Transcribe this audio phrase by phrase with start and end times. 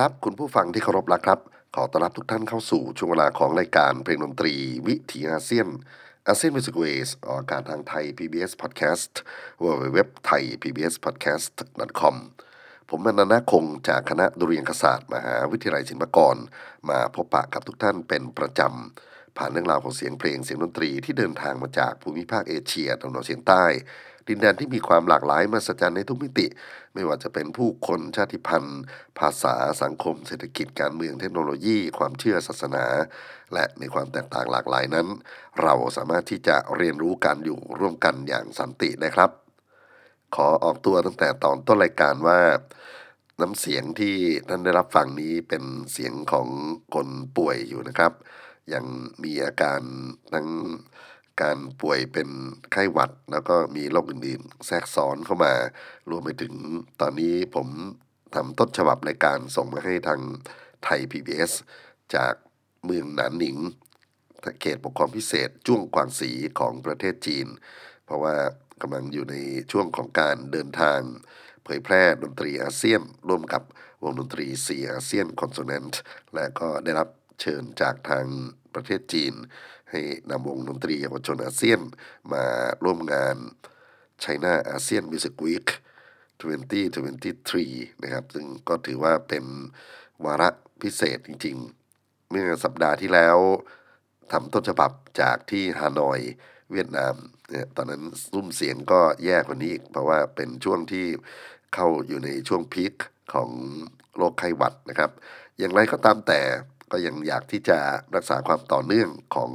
[0.00, 1.40] ครับ คุณผู้ฟังที่เคารพรักครับ
[1.74, 4.54] ขอต้อนรับทุกท่านเข้าสู่ช่วงเวลาของรายการเพลงดนตรี
[4.86, 5.68] วิถีอาเซียน
[6.26, 9.12] อาเซียนมิวสิกเวสออกอากาศทางไทย PBS Podcast
[9.62, 9.98] w w w
[10.28, 11.54] t h a i PBS Podcast
[12.00, 12.16] com
[12.90, 16.36] ผมมนันท์คงจากคณะดุเรียางคศาสตร์มหาวิทยาลัยศิลปากร
[16.88, 23.64] มาพบปะกับทุกท่านเป็นประจำ ผ่านเรื่องราวของเสียงเพลงเสียงดนตรีที่เดินทางมาจากภูมิภาคเอเชียตะวันออกเฉียงใต้
[24.28, 26.46] ดินแดนที่มีความหลากหลายมหัศจรรย์ในทุกมิติ
[26.96, 28.82] ไม่ว่าจะเป็นผู้คนชาติพันธุ์
[29.18, 32.84] ภาษาสังคม เศรษฐกิจการเมืองเทคโนโลยี ความเชื่อศาสนา
[33.54, 35.06] และในความแตกต่างหลากหลายนั้น
[35.62, 39.30] เราสามารถที่จะเรียนรู้การอยู่ร่วมกันอย่างสันตินะครับ
[40.34, 42.40] ขอออกตัวตั้งแต่ตอนต้นรายการว่า
[43.40, 44.14] น้ำเสียงที่
[44.48, 46.48] ท่านได้รับฟังนี้เป็นเสียงของ
[46.94, 48.12] คนป่วยอยู่นะครับ
[48.72, 48.84] ยัง
[49.24, 49.80] มีอาการ
[50.34, 50.48] ทั้ง
[51.42, 52.28] การป่วยเป็น
[52.72, 55.54] ไข้หวัด แล้วก็มีโรคอื่นๆ แทรกซ้อนเข้ามา
[56.10, 56.54] รวมไปถึง
[57.00, 57.68] ตอนนี้ผม
[58.34, 60.20] ทำต้นฉบับรายการส่งมาให้ทาง
[60.84, 61.52] ไทย PBS
[62.14, 62.34] จาก
[62.84, 63.56] เมืองหนานหนิง
[64.60, 67.46] เขตปกครองพิเศษจ้วงกวางสีของประเทศจีน
[68.04, 68.34] เพราะว่า
[68.82, 69.36] กำลังอยู่ใน
[69.70, 71.00] ช่วงของการเดินทาง
[71.64, 73.62] เผยแพร่ดนตรีอาเซียน ร่วมกับ
[74.02, 76.00] วงดนตรีสีอาเซียนคอนโซแนนต์
[76.34, 77.08] และก็ได้รับ
[77.40, 78.26] เชิญจากทาง
[78.74, 79.34] ประเทศจีน
[79.90, 80.00] ให้
[80.30, 81.80] นำวงดนตรีเยาวชนอาเซียน
[82.32, 82.44] มา
[82.84, 83.36] ร่วมงาน
[84.22, 85.68] China ASEAN Music Week
[86.40, 89.44] 2023 นะครับ ซึ่งก็ถือว่าเป็น
[90.24, 90.48] วาระ
[90.82, 91.56] พิเศษจริง
[91.94, 93.38] ๆ เมื่อสัปดาห์ที่แล้ว
[94.32, 96.20] ทำต้นฉบับจากที่ฮานอย
[96.72, 97.14] เวียดนาม
[97.50, 101.06] เนี่ยตอนนั้นซุ้มเสียงก็แย่กว่านี้อีก เพราะว่าเป็นช่วงที่
[101.74, 102.94] เข้าอยู่ในช่วงพีค
[103.34, 103.50] ของ
[104.16, 105.10] โรคไข้หวัดนะครับ
[105.58, 106.40] อย่างไรก็ตามแต่
[106.92, 107.78] ก็ยังอยากที่จะ
[108.14, 109.52] รักษาความต่อเนื่องของ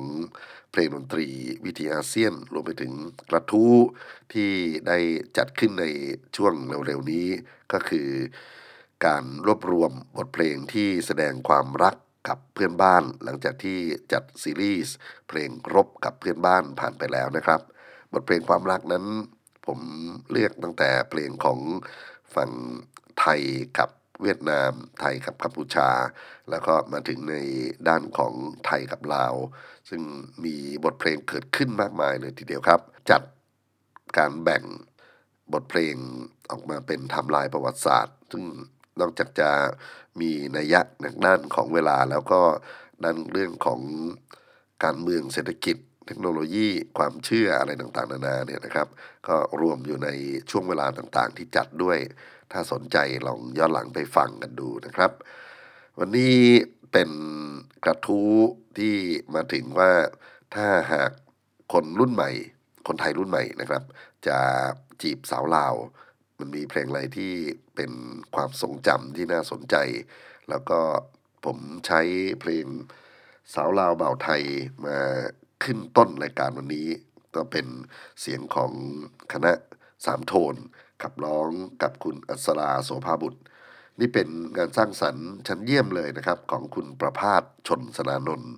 [0.71, 1.27] เพลงดนตรี
[1.65, 2.93] วิถีอาเซียน รวมไปถึง
[3.29, 3.75] กระทู้
[4.33, 4.51] ที่
[4.87, 4.97] ได้
[5.37, 5.85] จัดขึ้นใน
[6.35, 6.53] ช่วง
[6.85, 7.27] เร็วๆนี้
[7.73, 8.09] ก็คือ
[9.05, 11.95] การรวบรวมบทเพลงที่แสดงความรัก
[12.27, 13.79] กับเพื่อนบ้าน หลังจากที่
[14.13, 14.95] จัดซีรีส์
[15.27, 17.61] เพลงรบกับเพื่อนบ้านผ่านไปแล้วนะครับ
[18.13, 19.05] บทเพลงความรักนั้น
[19.65, 19.79] ผม
[20.31, 21.59] เลือกตั้งแต่เพลงของ
[22.35, 22.51] ฝั่ง
[23.19, 23.41] ไทย
[23.77, 23.89] กับ
[24.21, 25.89] เวียดนาม ไทยกับกัมพูชา
[26.49, 27.35] แล้วก็มาถึงใน
[27.87, 28.33] ด้านของ
[28.65, 29.33] ไทยกับลาว
[29.89, 30.01] ซึ่ง
[30.45, 33.21] มีบทเพลงเกิดขึ้นมากมายเลยทีเดียวครับ จัด
[34.17, 34.63] การแบ่ง
[35.53, 35.95] บทเพลง
[36.51, 38.43] ออกมาเป็นทำลายประวัติศาสตร์ ซึ่ง
[38.99, 39.49] นอกจากจะ
[40.21, 42.41] มีนัยยะในด้านของเวลาแล้วก็
[43.03, 43.81] ด้านเรื่องของ
[44.83, 45.77] การเมืองเศรษฐกิจ
[46.07, 48.87] เทคโนโลยีความเชื่ออะไรต่างๆ นานาเนี่ยนะครับ
[49.27, 50.09] ก็รวมอยู่ใน
[50.51, 51.97] ช่วงเวลาต่างๆ ที่จัดด้วย
[52.51, 55.11] ถ้าสนใจลองย้อนหลังไปฟังกันดูนะครับ
[55.99, 56.37] วันนี้
[56.91, 57.09] เป็น
[57.83, 58.31] กระทู้
[58.77, 58.95] ที่
[59.33, 59.91] มาถึงว่า
[60.55, 61.11] ถ้าหาก
[61.73, 62.31] คนรุ่นใหม่
[62.87, 63.83] คนไทยรุ่นใหม่นะครับ
[64.27, 64.37] จะ
[65.01, 65.75] จีบสาวลาว
[66.39, 67.33] มันมีเพลงอะไรที่
[67.75, 67.91] เป็น
[68.35, 69.75] ความทรงจำที่น่าสนใจ
[70.49, 70.79] แล้วก็
[71.45, 71.57] ผม
[71.87, 72.01] ใช้
[72.39, 72.65] เพลง
[73.53, 74.43] สาวลาวเบ่าวไทย
[74.85, 74.97] มา
[75.63, 76.87] ขึ้นต้นรายการวันนี้
[77.35, 77.67] ก็เป็น
[78.21, 78.71] เสียงของ
[79.33, 79.51] คณะ
[80.05, 80.55] สามโทน
[81.03, 81.49] ขับร้อง
[81.81, 83.41] กับคุณอัศราโสภาบุตร
[83.99, 88.53] นี่เป็นงานสร้างสรรค์ชั้นเยี่ยมเลยนะครับ ของคุณประพาสชนสนานนท์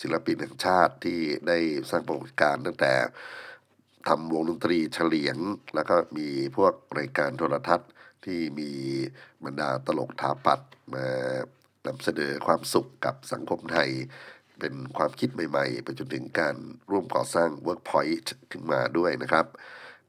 [0.00, 1.18] ศิลปินแห่งชาติที่
[1.48, 1.58] ได้
[1.90, 2.92] สร้างประวัติการตั้งแต่
[4.08, 5.38] ทำวงดนตรีเฉลียง
[5.74, 7.90] แล้วก็มีพวกรายการโทรทัศน์
[8.24, 8.70] ที่มี
[9.44, 10.60] บรรดาตลกถาปัด
[10.94, 11.06] มา
[11.86, 13.90] นำเสนอความสุขกับสังคมไทย
[14.60, 16.56] เป็นความคิดใหม่ๆ ไปจนถึงการ
[16.90, 19.46] ร่วมก่อสร้าง Workpoint ขึ้นมาด้วยนะครับ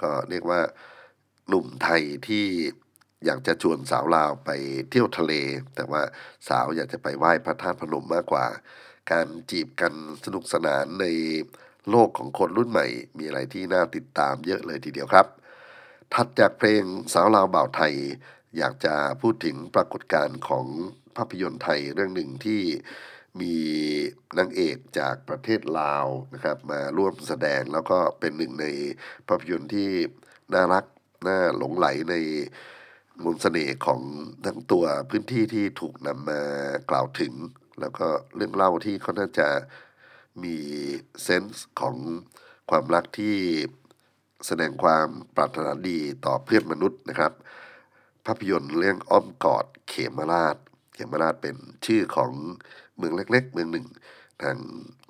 [0.01, 0.61] ก็เรียกว่า
[1.47, 2.45] หนุ่มไทยที่
[3.25, 4.49] อยากจะชวนสาวลาวไป
[4.89, 5.33] เที่ยวทะเล
[5.75, 6.01] แต่ว่า
[6.47, 8.45] สาวอยากจะไปไหว้พระธาตุพนมมากกว่า
[9.11, 9.93] การจีบกัน
[10.25, 11.05] สนุกสนานใน
[11.89, 12.87] โลกของคนรุ่นใหม่
[13.17, 15.27] มีอะไรที่น่าติดตามเยอะเลยทีเดียวครับ
[16.13, 16.83] ถัดจากเพลง
[17.13, 17.93] สาวลาวบ่าวไทย
[18.57, 20.65] อยากจะพูดถึงปรากฏการณ์ของ
[21.15, 22.61] ภาพยนตร์ไทยเรื่องหนึ่งที่
[23.41, 23.55] มี
[24.37, 28.65] นางเอกจากประเทศลาวนะครับมาร่วมแสดงแล้วก็เป็นหนึ่งใน
[29.27, 29.89] ภาพยนตร์ที่
[30.53, 30.85] น่ารัก
[31.27, 32.15] น่าหลงไหลใน
[33.23, 34.01] มนต์เสน่ห์ของ
[34.45, 36.41] ทั้งตัวพื้นที่ที่ถูกนำมา
[36.89, 37.33] กล่าวถึง
[37.79, 39.47] แล้วก็เรื่องเล่าที่เขาน่าจะ
[40.43, 40.55] มี
[41.23, 41.95] เซนส์ของ
[42.69, 43.35] ความรักที่
[44.47, 47.33] แสดงความปรารถนาดีต่อเพื่อนมนุษย์นะครับ
[48.25, 50.57] ภาพยนตร์เรื่องอ้อมกอดเขมราช
[50.93, 52.31] เขมราชเป็นชื่อของ
[52.97, 53.87] เมืองเล็ก ๆ เมืองหนึ่ง
[54.41, 54.57] ทาง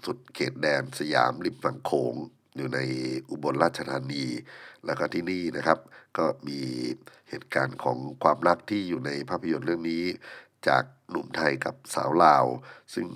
[0.06, 2.16] สุดเขตแดนสยามริมฝั่งโขง
[2.58, 2.80] อยู่ใน
[3.30, 4.26] อุบลราชธานี
[4.86, 5.80] แล้วก็ที่นี่นะครับ
[6.18, 6.60] ก็มี
[7.30, 10.04] เหตุการณ์ของความรักที่อยู่ในภาพยนตร์เรื่องนี้
[10.68, 12.46] จากหนุ่มไทยกับสาวลาว
[12.94, 13.08] ซึ่ง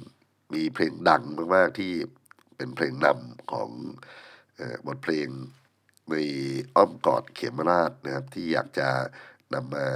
[0.54, 1.24] มีเพลงดัง
[1.56, 1.94] มาก ๆ ที่
[2.56, 3.70] เป็นเพลงนำของ
[4.60, 5.28] ออบทเพลง
[6.10, 6.16] ใน
[6.76, 8.90] อ้อมกอดเขมราชนะครับ ที่อยากจะ
[9.54, 9.88] นำมา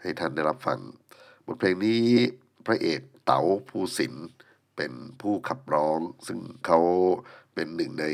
[0.00, 0.80] ให้ท่านได้รับฟัง
[1.46, 2.04] บทเพลงนี้
[2.66, 4.28] พระเอกเต๋าภูสินทร์
[4.76, 6.80] เป็นผู้ขับร้อง ซึ่งเขา
[7.54, 8.06] เป็นหนึ่งใน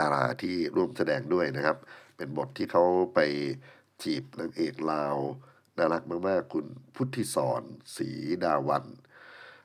[0.00, 1.76] ดาราที่ร่วมแสดงด้วยนะครับ
[2.16, 3.18] เป็นบทที่เขาไป
[4.02, 5.16] จีบนางเอกลาว
[5.76, 7.62] น่ารักมากๆ คุณพุทธิสอน
[7.96, 8.08] ศรี
[8.44, 8.84] ดาวัน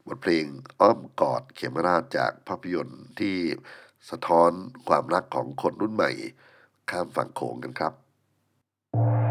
[0.08, 0.46] บทเพลง
[0.82, 3.36] อ้อมกอดเขมราชจากภาพยนตร์ที่
[4.10, 4.52] สะท้อน
[4.88, 6.12] ความรักของคนรุ่นใหม่
[6.90, 7.94] ข้ามฝั่งโขงกันครับ
[8.94, 9.23] Thank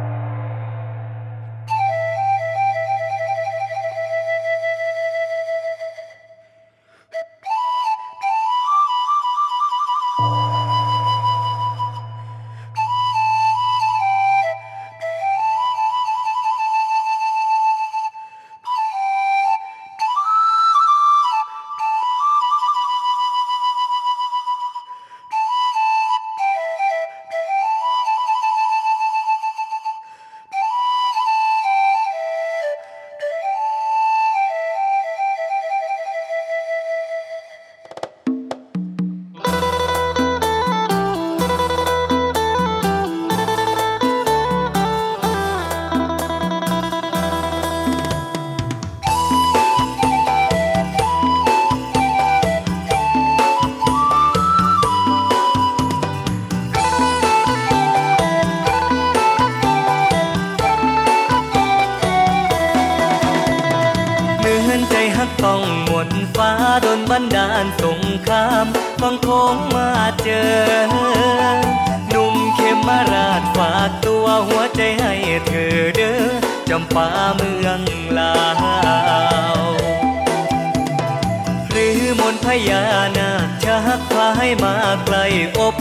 [85.03, 85.19] ให้มาไกล
[85.59, 85.75] อบ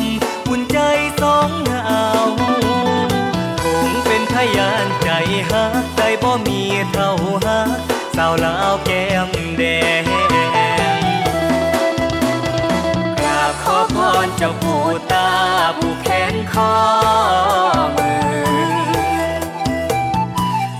[0.49, 0.79] อุ่นใจ
[1.21, 2.25] สองหาว
[3.61, 5.09] คงเป็นพยานใจ
[5.49, 6.61] ฮักใจบ่มี
[6.91, 7.09] เท่า
[7.45, 7.79] ฮัก
[8.15, 9.63] สาวลาวแก้มแด
[10.01, 10.03] ง
[13.19, 15.29] กราบขอพรเจ้าปู่ตา
[15.77, 16.75] ผู้แขนคอ
[17.97, 18.63] มือ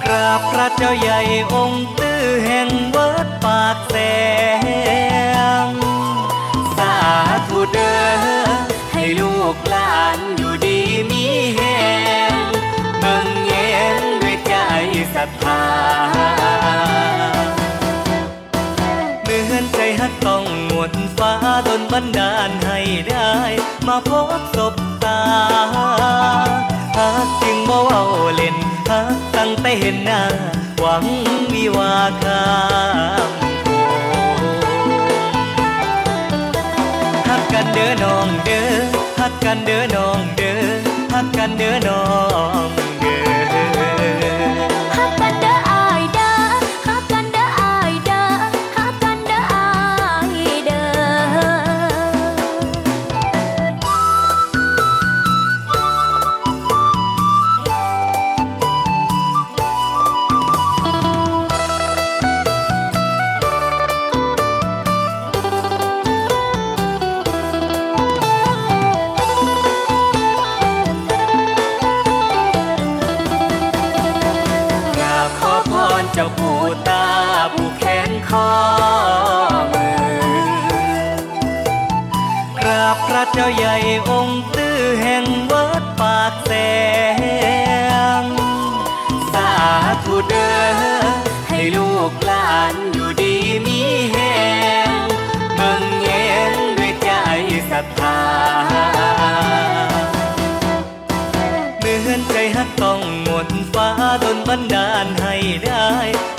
[0.04, 1.20] กราบพระเจ้าใหญ่
[1.54, 3.96] องค์ตื้อแห่งวัดปากแส
[5.10, 5.11] ง
[15.22, 15.64] รัทธา
[19.24, 21.34] เหมือนใจฮักต้องหมดฟ้า
[21.68, 23.32] ดนบันดาลให้ได้
[23.88, 25.20] มาพบศบตา
[26.98, 28.04] ฮักจึงบ่เว้า
[28.36, 28.58] เล่น
[28.90, 30.22] ฮักตั้งแต่เห็นหน้า
[30.80, 31.06] หวัง
[31.54, 32.44] วิวาคา
[33.28, 33.30] ม
[33.64, 33.70] โก
[37.28, 38.66] ฮักกันเด้อน้องเด้อ
[39.20, 40.62] ฮักกันเด้อน้องเด้อ
[41.14, 42.04] ฮักกันเด้อน้อ
[42.66, 42.81] ง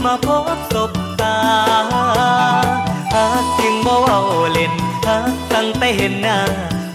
[0.04, 1.37] มาพบศบตา
[3.14, 4.21] หากจึงบ่เว้า
[4.52, 4.73] เล่น
[5.06, 6.38] หากตั้งแต่เห็นหน้า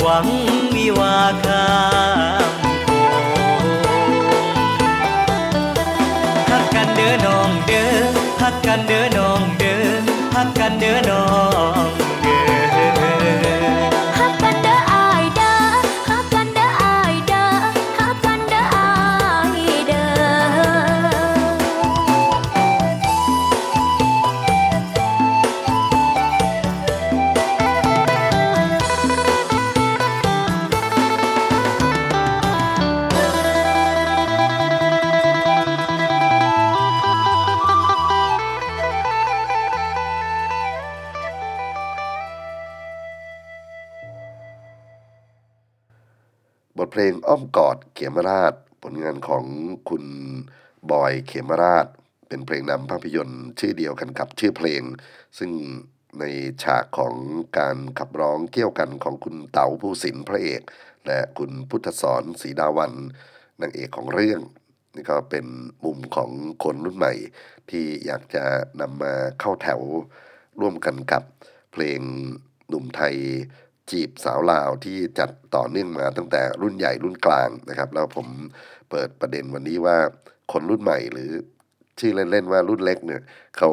[0.02, 0.28] หวัง
[0.76, 1.66] วิวาคา
[2.50, 2.52] ม
[2.86, 2.90] โก
[6.50, 7.90] ฮักกันเด้อน้องเด้อ
[8.42, 9.82] ฮักกันเด้อน้องเด้อ
[10.36, 11.26] ฮักกันเด้อน้อ
[11.84, 11.97] ง
[48.18, 49.46] มราช ผลงานของ
[49.90, 50.06] คุณ
[50.92, 51.88] บอยเขมราช
[52.28, 54.82] เป็นเพลงนำภาพยนตร์ชื่อเดียวกันกับชื่อเพลง
[55.38, 55.52] ซึ่ง
[56.20, 56.24] ใน
[56.64, 57.16] ฉากของ
[57.58, 60.62] การขับร้องเกี่ยวกันของคุณเต๋าภูสินทร์พระเอก
[61.06, 62.94] และคุณพุทธสอนศรีดาวัน
[63.62, 64.42] นางเอกของเรื่อง
[64.96, 65.46] นี่ก็เป็น
[65.86, 66.32] มุมของ
[66.64, 67.14] คนรุ่นใหม่
[67.70, 68.44] ที่อยากจะ
[68.82, 69.82] นำมาเข้าแถว
[70.60, 71.24] ร่วมกันกับ
[71.72, 72.02] เพลง
[72.68, 73.16] หนุ่มไทย
[73.92, 78.28] จีบสาวลาวที่จัดต่อเนื่องมาตั้งแต่รุ่นใหญ่รุ่นกลางนะครับ แล้วผม
[78.90, 79.98] เปิดประเด็นวันนี้ว่า
[80.52, 81.32] คนรุ่นใหม่หรือ
[82.00, 83.22] ชื่อเล่นๆว่ารุ่นเล็กเนี่ย
[83.58, 83.70] เขา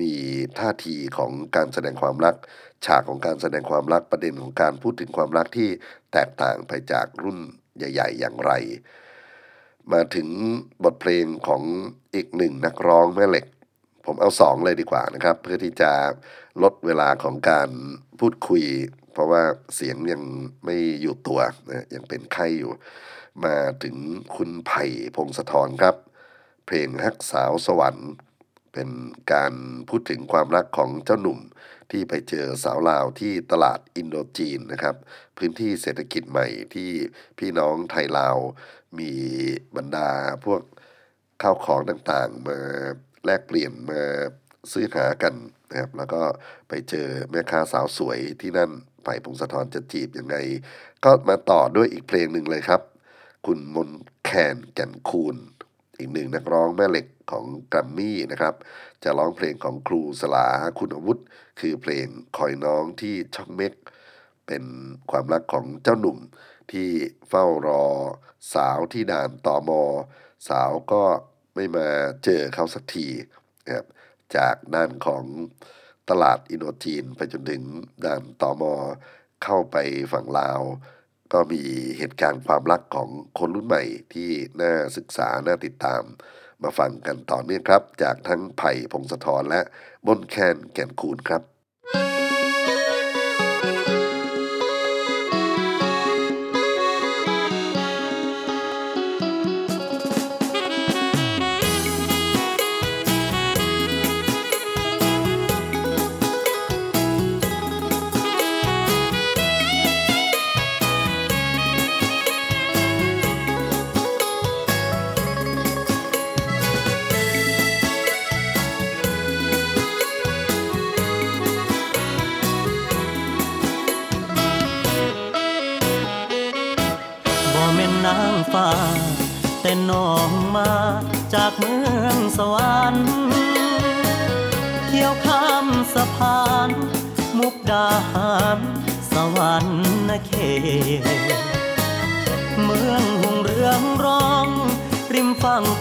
[0.00, 0.12] มี
[0.58, 2.36] ท่าทีของการแสดงความรัก
[2.86, 5.68] ฉากของการแสดงความรักประเด็นของการพูดถึงความรักที่
[6.12, 7.38] แตกต่างไปจากรุ่น
[7.76, 8.52] ใหญ่ ๆ อย่างไร
[9.92, 10.28] มาถึง
[10.84, 11.62] บทเพลงของ
[12.14, 13.46] อีกหนึ่งนักร้องแม่เหล็ก
[14.06, 15.92] ผมเอาสองเลยดีกว่านะครับ เพื่อที่จะ
[16.62, 17.68] ลดเวลาของการ
[18.20, 18.64] พูดคุย
[19.18, 19.44] เพราะว่า
[19.74, 20.22] เสียงยัง
[20.64, 22.72] ไม่อยู่ตัวนะยังเป็นไข้อยู่
[23.44, 23.96] มาถึง
[24.36, 24.84] คุณไผ่
[25.16, 25.96] พงศธรครับ
[26.66, 28.10] เพลงฮักสาวสวรรค์
[28.72, 28.88] เป็น
[29.32, 29.52] การ
[29.88, 31.38] พูดถึงความรักของเจ้าหนุ่ม
[31.90, 34.96] ที่ไปเจอสาวลาวที่ตลาดอินโดจีนนะครับ
[35.38, 36.90] พื้นที่เศรษฐกิจใหม่ที่
[37.38, 38.36] พี่น้องไทยลาว
[38.98, 39.12] มี
[39.76, 40.10] บรรดา
[40.44, 40.62] พวก
[41.42, 42.58] ข้าวของต่างๆ มา
[43.24, 44.02] แลกเปลี่ยนมา
[44.72, 45.34] ซื้อหากัน
[45.70, 46.22] นะครับแล้วก็
[46.68, 48.70] ไปเจอแม่ค้าสาวสวยที่นั่น
[49.08, 50.36] ไผ่พงศธรจะจีบยังไง
[51.04, 52.82] ก็มาต่อด้วยอีกเพลงหนึ่งเลยครับ
[53.46, 53.90] คุณมน
[54.24, 55.36] แคนแก่นคูณ
[55.98, 58.54] อีกหนึ่งนักร้องแม่เหล็กของแกรมมี่นะครับ
[59.04, 60.46] จะร้องเพลงของครูสลา
[60.78, 61.22] คุณอาวุฒิ
[61.60, 63.72] คือเพลงคอยน้องที่ช่องเม็ก
[64.46, 64.64] เป็น
[65.10, 66.18] ความรักของเจ้าหนุ่ม
[66.70, 66.88] ที่
[67.28, 67.84] เฝ้ารอ
[68.54, 69.82] สาวที่ด่านตอมอ
[70.48, 71.02] สาวก็
[71.54, 71.88] ไม่มา
[72.24, 73.06] เจอเขาสักที
[73.64, 73.86] นะครับ
[74.36, 75.24] จากด้านของ
[76.10, 77.62] ตลาดอินโดจีนไปจนถึง
[78.04, 78.74] ด่านตอมอ
[79.44, 79.76] เข้าไป
[80.12, 80.60] ฝั่งลาว
[81.32, 81.62] ก็มี
[81.98, 86.02] เหตุการณ์ความรักของคนรุ่นใหม่ที่น่าศึกษา น่าติดตาม
[86.62, 89.60] มาฟังกันต่อเนื่องครับ จากทั้งไผ่พงศธรและ
[90.06, 91.42] บนแคนแก่นคูณครับ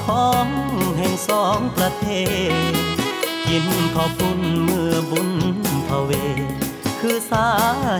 [0.07, 0.47] ของ
[0.97, 2.07] แห่งสองประเท
[2.71, 2.73] ศ
[3.47, 3.65] กิน
[3.95, 5.29] ข้าวปุ้นมือบุญ
[5.87, 6.11] พระเว
[6.99, 7.49] คือสา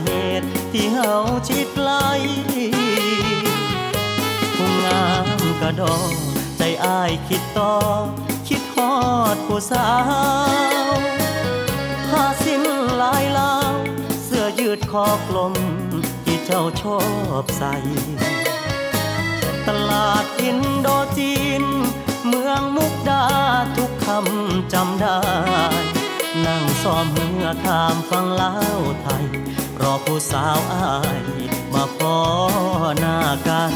[0.04, 1.13] เหตุที่เฮา
[1.48, 1.91] ชิดไกล
[4.56, 5.28] ผู้งาม
[5.62, 5.96] กระดอ
[6.58, 7.76] ใจอ้ายคิดต่อ
[8.48, 8.93] คิดฮอ
[9.36, 9.89] ดผู้สา
[10.89, 10.93] ว
[12.08, 12.63] ผ้าสิ้น
[13.02, 13.74] ลายลาว
[14.24, 15.54] เสื้อยืดคอกลม
[16.24, 17.00] ที่เจ้าชอ
[17.41, 17.76] บใส่
[19.67, 21.64] ตลาด อินโดจีน
[22.28, 23.24] เมืองมุกดา
[23.78, 25.20] ทุกคำจำได้
[26.46, 28.54] นั่งซ้อมเหือขามฟังเล่า
[29.02, 29.26] ไทย
[29.82, 31.22] รอผู้สาวอาย
[31.74, 32.18] มาพอ
[33.00, 33.74] หน้ากัน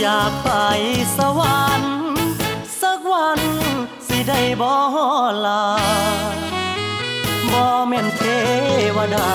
[0.00, 0.50] อยากไป
[1.16, 1.96] สวรรค์
[2.80, 3.40] สักวัน
[4.06, 4.72] สิได้บ่
[5.46, 5.62] ลา
[7.52, 8.22] บ่แม่นเท
[8.96, 9.28] วดา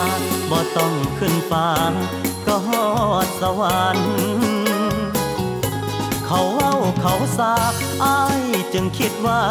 [0.49, 1.69] บ่ต้องขึ้นฟ้า
[2.45, 2.85] ก็ฮอ
[3.25, 4.11] ดสวรรค์
[6.25, 7.53] เขาเว้าเขาสา
[8.03, 8.41] อ้าย
[8.73, 9.43] จึงคิดว่า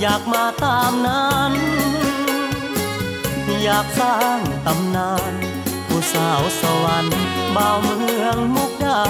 [0.00, 1.52] อยากมาตามนั้น
[3.64, 5.32] อยากสร้างตำนาน
[5.86, 7.18] ผู้สาวสวรรค์
[7.56, 9.02] บ่าวเมืองมุกดา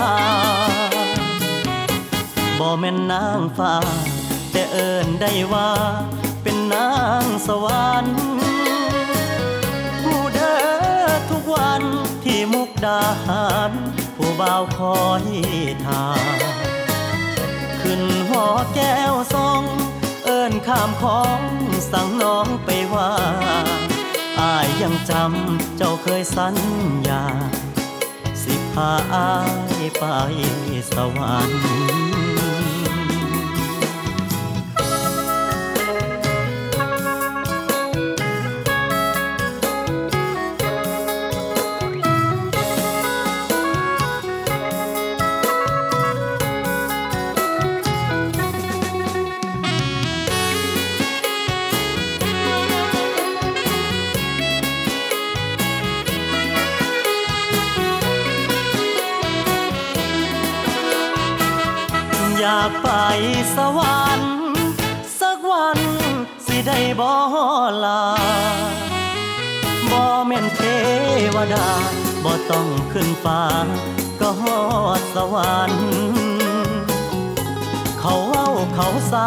[2.59, 3.75] บ่แม่นนางฟ้า
[4.51, 5.71] แต่เอิ้นได้ว่า
[6.43, 6.91] เป็นนา
[7.23, 8.34] งสวรรค์
[12.25, 13.73] ที่มุกดาหาร
[14.17, 15.25] ผู้บ่าวคอย
[15.85, 16.07] ทา
[17.81, 19.63] ขึ้นหอแก้วทรง
[20.25, 21.41] เอิ้นข้ามของ
[21.93, 23.13] สั่งน้องไปว่า
[24.41, 26.57] อายยังจำเจ้าเคยสัญ
[27.09, 27.25] ญา
[28.43, 29.33] สิพาอา
[29.81, 30.05] ยไป
[30.95, 32.24] สวรรค์
[63.57, 64.35] สวรรค์
[65.21, 65.79] สักวัน
[66.47, 67.11] สิได้บ่
[67.85, 68.05] ลา
[69.91, 70.61] บ่แม่นเท
[71.35, 71.69] วดา
[72.25, 73.43] บ่ต้องขึ้นฟ้า
[74.21, 74.61] ก็ฮอ
[74.99, 75.87] ดสวรรค์
[77.99, 79.27] เขาเว้าเขาสา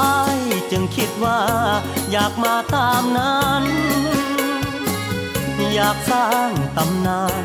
[0.00, 0.38] อ้าย
[0.70, 1.40] จึงคิดว่า
[2.10, 3.64] อยากมาตามนั้น
[5.74, 7.44] อยากสร้างตำนาน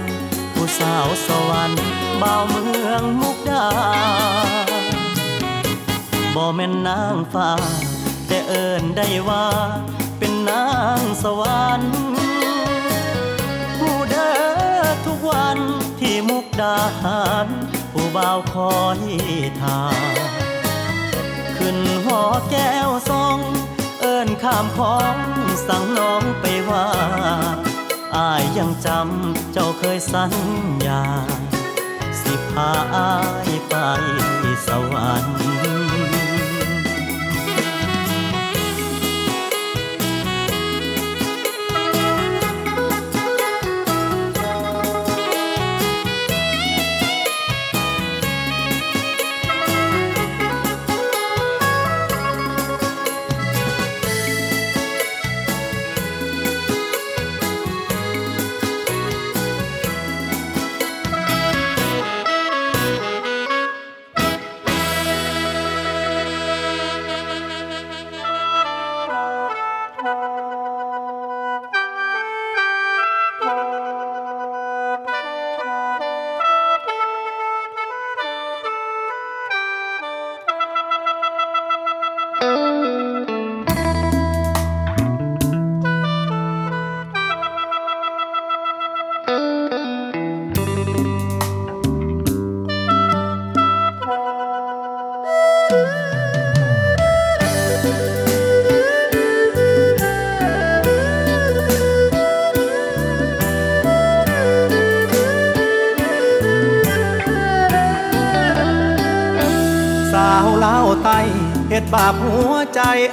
[0.53, 1.81] ผู้สาวสวรรค์
[2.21, 3.67] บ่าวเมืองมุกดา
[6.35, 7.51] บ่แม่นนางฟ้า
[8.27, 9.47] แต่เอิ้นได้ว่า
[10.17, 10.65] เป็นนา
[10.99, 11.95] งสวรรค์
[13.77, 15.57] ผู้เด้อทุกวัน
[15.99, 17.47] ที่มุกดาหาร
[17.91, 18.99] ผู้บ่าวคอย
[19.61, 19.81] ทา
[21.57, 23.37] ขึ้นหอแก้วทรง
[23.99, 25.17] เอิ้นข้ามของ
[25.67, 26.87] สั่งน้องไปว่า
[28.15, 30.33] อายยังจำเจ้าเคยสัญ
[30.85, 31.03] ญา
[32.21, 33.13] สิพาอา
[33.47, 33.75] ยไป
[34.67, 35.52] สวรรค์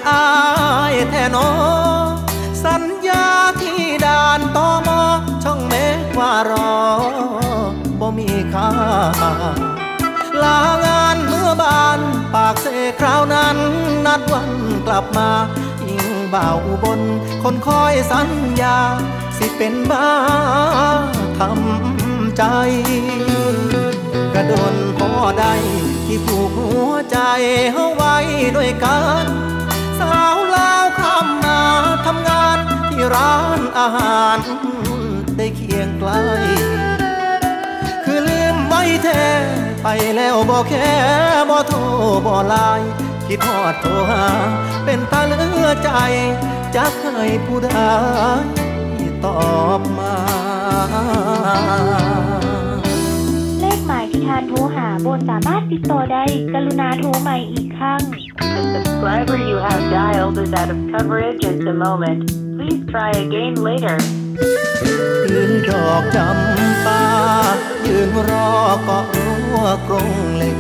[0.09, 0.25] อา
[0.93, 1.49] ยแท้หนอ
[2.65, 3.25] สัญญา
[3.61, 5.03] ที่ด่านตอมอ
[5.45, 6.75] ช่องเมฆว่ารอ
[8.01, 8.71] บ่มีค่า
[10.43, 12.01] ลางานเมื่อบาน
[12.35, 12.67] ปากเส
[12.99, 13.57] คราวนั้น
[14.07, 14.51] นัดวัน
[14.87, 15.31] กลับมา
[15.87, 17.01] อิงบ่าวอุบน
[17.43, 18.79] คนคอยสัญญา
[19.37, 20.11] สิเป็นบ้า
[21.39, 22.43] ทำใจ
[24.35, 25.47] กระโดนพอใด
[26.07, 27.19] ที่ผูกหัวใจ
[27.73, 28.17] เฮาไว้
[28.57, 29.27] ด้วยกัน
[30.01, 31.61] สาวลาวคำมา
[32.07, 32.59] ทำงาน
[32.91, 34.39] ที่ร้านอาหาร
[35.37, 36.11] ได้เคียงไกล
[38.05, 39.25] คือลืมไว้แท้
[39.83, 40.91] ไปแล้วบอกแค่
[41.51, 41.79] บ่โทร
[42.27, 42.91] บ่ไลน์
[43.27, 44.25] คิดฮอดโทรหา
[44.85, 45.91] เป็นตาเลือใจ
[46.75, 47.71] จะให้ผู้ใด
[49.25, 49.41] ตอ
[49.79, 50.15] บมา
[53.61, 58.01] เลขหมายที่ทานโทรหาบนสามารถติดต่อได้ กรุณาโทรใหม่อีกครั้ง
[58.41, 62.31] The subscriber you have dialed is out of coverage at the moment.
[62.57, 63.99] Please try again later.
[65.31, 67.03] ยืนดอกจำปา
[67.87, 68.51] ยืนรอ
[68.85, 70.57] เกาะรั้วกรงเหล็ก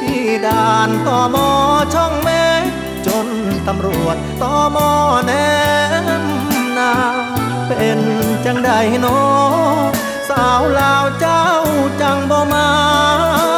[0.00, 1.48] ที่ด่านตอมอ
[1.94, 2.28] ช่องเม
[2.60, 2.64] ฆ
[3.06, 3.28] จน
[3.66, 4.88] ตำรวจตอมอ
[5.24, 5.32] แน
[6.20, 6.22] ม
[6.78, 6.92] นา
[7.68, 8.00] เป็น
[8.44, 9.06] จังใดโน
[10.28, 11.44] สาวลาวเจ้า
[12.00, 13.49] จังบ่มา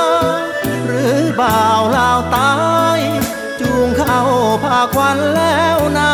[4.83, 6.12] พาควันแล้วนา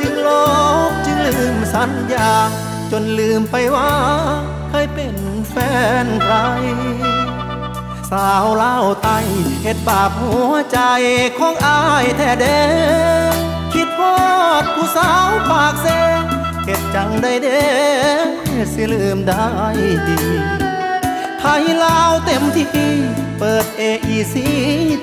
[0.00, 0.28] จึงโล
[0.88, 2.30] กจึงลืมสัญญา
[2.90, 3.92] จนลืมไปว่า
[4.68, 5.14] เคยเป็น
[5.50, 5.54] แฟ
[6.04, 6.36] นใคร
[8.10, 9.08] สาวเล่าวไต
[9.62, 10.78] เฮ็ดบาปหัวใจ
[11.38, 12.60] ของอายแท้เด้
[13.72, 14.16] คิดพอ
[14.62, 15.86] ดผู้สาวปากเซ
[16.64, 17.62] เฮ็ดจังได้เด้
[18.72, 19.48] สิลืมได้
[20.08, 20.20] ดี
[21.38, 22.68] ไทยลาวเต็มที่
[23.38, 24.34] เปิด AEC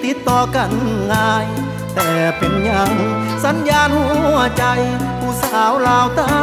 [0.03, 0.71] ติดต่อกัน
[1.13, 1.47] ง่าย
[1.95, 2.91] แต่เป็นยัง
[3.45, 4.63] สัญญาณหัวใจ
[5.19, 6.33] ผู้สาวลาวตา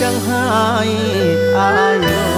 [0.00, 0.44] จังให้
[1.56, 1.70] อา
[2.04, 2.29] ย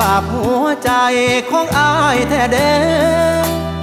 [0.00, 0.90] บาปหัวใจ
[1.50, 2.72] ของอายแท้เด้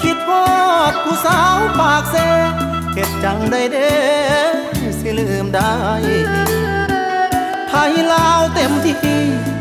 [0.01, 0.45] คิดฮอ
[0.91, 2.15] ดผู้สาวปากเซ
[2.93, 3.93] เฮ็ดจังได้เด้
[4.99, 5.73] สิลืมได้
[7.69, 8.97] ไทยลาวเต็มที่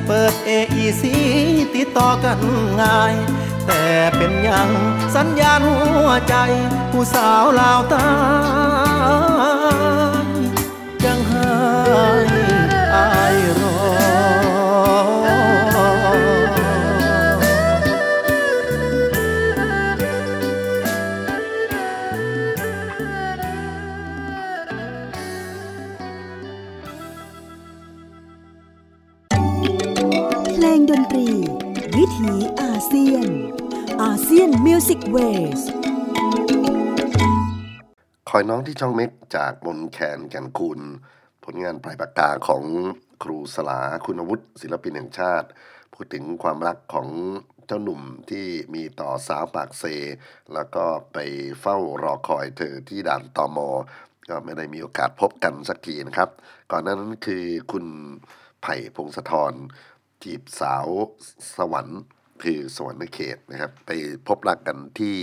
[0.06, 1.02] เปิด AEC
[1.74, 2.38] ติดต่อกัน
[2.80, 3.14] ง่าย
[3.66, 3.82] แต่
[4.16, 4.70] เป็นยัง
[5.14, 6.34] สัญญาณหัวใจ
[6.90, 8.06] ผู้สาวลาวตา
[34.86, 35.18] ซียนมิวสิกเว
[35.58, 35.60] ส
[38.30, 40.80] คอยน้องที่ช่องเม็กจากมนแคนแก่นคูณ
[41.44, 42.64] ผลงานปลายปากกาของ
[43.22, 45.48] ครูสลาคุณวุฒิศิลปินแห่งชาติ
[45.94, 47.08] พูดถึงความรักของ
[47.66, 49.84] เจ้าหนุ่มที่มีต่อสาวปากเซ
[50.54, 51.18] แล้วก็ไป
[51.60, 53.68] เฝ้ารอคอยเธอที่ด่านตอมอ
[54.28, 56.30] ก็ไม่ได้มีโอกาสพบกันสักทีนะครับ
[56.70, 57.86] ก่อนนานั้นคือคุณ
[58.62, 59.54] ไผ่พงศธร
[60.22, 60.88] จีบสาว
[61.58, 62.02] สวรรค์
[62.44, 63.90] คือสวรรค์เขตนะครับ ไป
[64.28, 65.16] พบรักกันที่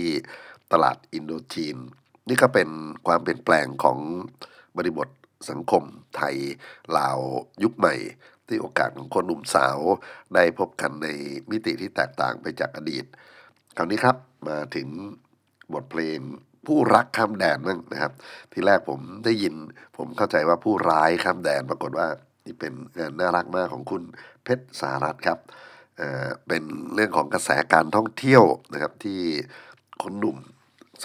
[0.72, 1.76] ตลาดอินโดจีน
[2.28, 2.68] นี่ก็เป็น
[3.06, 3.98] ความเปลี่ยนแปลงของ
[4.76, 5.08] บริบท
[5.50, 5.82] สังคม
[6.16, 6.36] ไทย
[6.98, 7.18] ลาว
[7.62, 7.94] ยุคใหม่
[8.46, 9.78] ที่โอกาสของคนหนุ่มสาว
[10.34, 11.08] ได้พบกันใน
[11.50, 13.04] มิติที่แตกต่างไปจากอดีต
[13.76, 14.16] คราวนี้ครับ
[14.48, 14.88] มาถึง
[15.72, 16.18] บทเพลง
[16.66, 18.12] ผู้รักข้ามแดนนั่นนะครับ
[18.52, 19.54] ที่แรกผมได้ยิน
[19.96, 22.08] ผมเข้าใจว่าผู้ร้ายข้ามแดนปรากฏว่า
[22.46, 24.02] นี่เป็นงานน่ารักมากของคุณ
[24.44, 25.38] เพชรสารัตครับ
[25.98, 26.62] เออเป็น
[26.94, 29.20] เรื่องของกระแสการท่องเที่ยวนะครับที่
[30.02, 30.36] คนหนุ่ม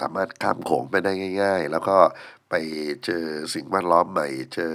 [0.00, 1.96] สามารถข้ามโขงไปได้ง่าย ๆ แล้วก็
[2.50, 2.54] ไป
[3.04, 3.24] เจอ
[3.54, 4.74] สิ่งแวดล้อมใหม่ เจอ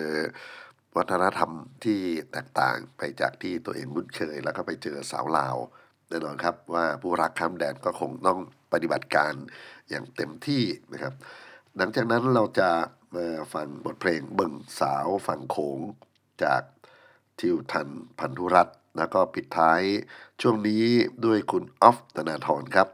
[0.97, 1.51] วัฒนธรรม
[1.85, 2.01] ที่
[2.31, 5.55] แตกต่างไปจากที่ตัวเองคุ้นเคย แล้วก็ไปเจอสาวลาว
[6.09, 8.39] แน่นอนครับว่าผู้รักข้ามแดนก็คงต้อง
[8.73, 9.33] ปฏิบัติการ
[9.89, 11.13] อย่างเต็มที่นะครับ
[11.77, 12.69] หลังจากนั้นเราจะ
[13.15, 15.79] มาฟังบทเพลงเบิ่งสาวฝั่งโขง
[16.43, 16.61] จาก
[17.39, 19.81] ทิวทันพันธุรัตน์ แล้วก็ปิดท้าย
[20.41, 20.83] ช่วงนี้
[21.25, 22.87] ด้วยคุณออฟธนาธรครับ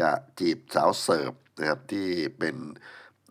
[0.00, 2.56] จะจีบสาวเสิร์ฟนะครับที่เป็น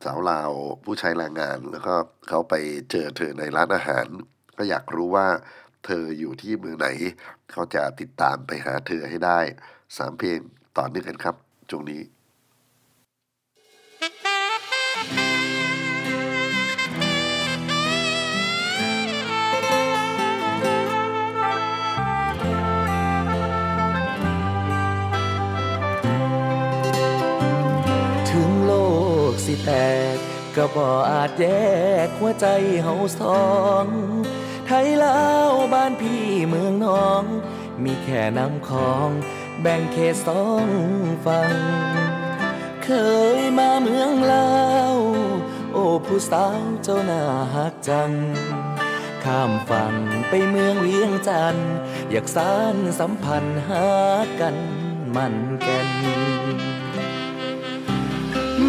[0.04, 0.52] สาวลาว
[0.84, 1.96] ผู้ใช้แรงงาน แล้วก็
[2.28, 2.54] เขาไป
[2.92, 4.06] เจอเธอในร้านอาหาร
[4.58, 5.28] ก็อยากรู้ว่า
[5.86, 6.88] เธออยู่ที่เมืองไหน
[7.52, 9.40] เขาจะติดตามไปหาเธอให้ได้
[9.98, 10.40] สามเพลง
[10.78, 11.36] ต่อเนื่องกันครับ
[11.70, 12.02] ช่วงนี้
[29.46, 29.72] สิแต
[30.14, 30.18] ก
[30.56, 31.46] ก็บ่อาจแย
[32.08, 32.48] กหัวใจ
[32.84, 33.46] เฮาสอ
[33.84, 33.86] ง
[34.66, 37.24] ไทยลาวบ้านพี่เมืองน้อง
[37.84, 39.10] มีแค่น้ำคลอง
[39.62, 40.66] แบ่งเขตสอง
[41.26, 41.56] ฝั่ง
[42.84, 42.90] เค
[43.38, 44.52] ยมาเมืองลา
[44.96, 44.98] ว
[45.74, 47.22] โอ้ผู้สาวเจ้าน้า
[47.54, 48.12] ฮักจัง
[49.24, 49.94] ข้ามฝั่ง
[50.30, 51.72] ไปเมืองเวียงจันทน์
[52.12, 53.88] อยากสานสัมพันธ์หา
[54.40, 54.56] กัน
[55.16, 55.90] มันแก่น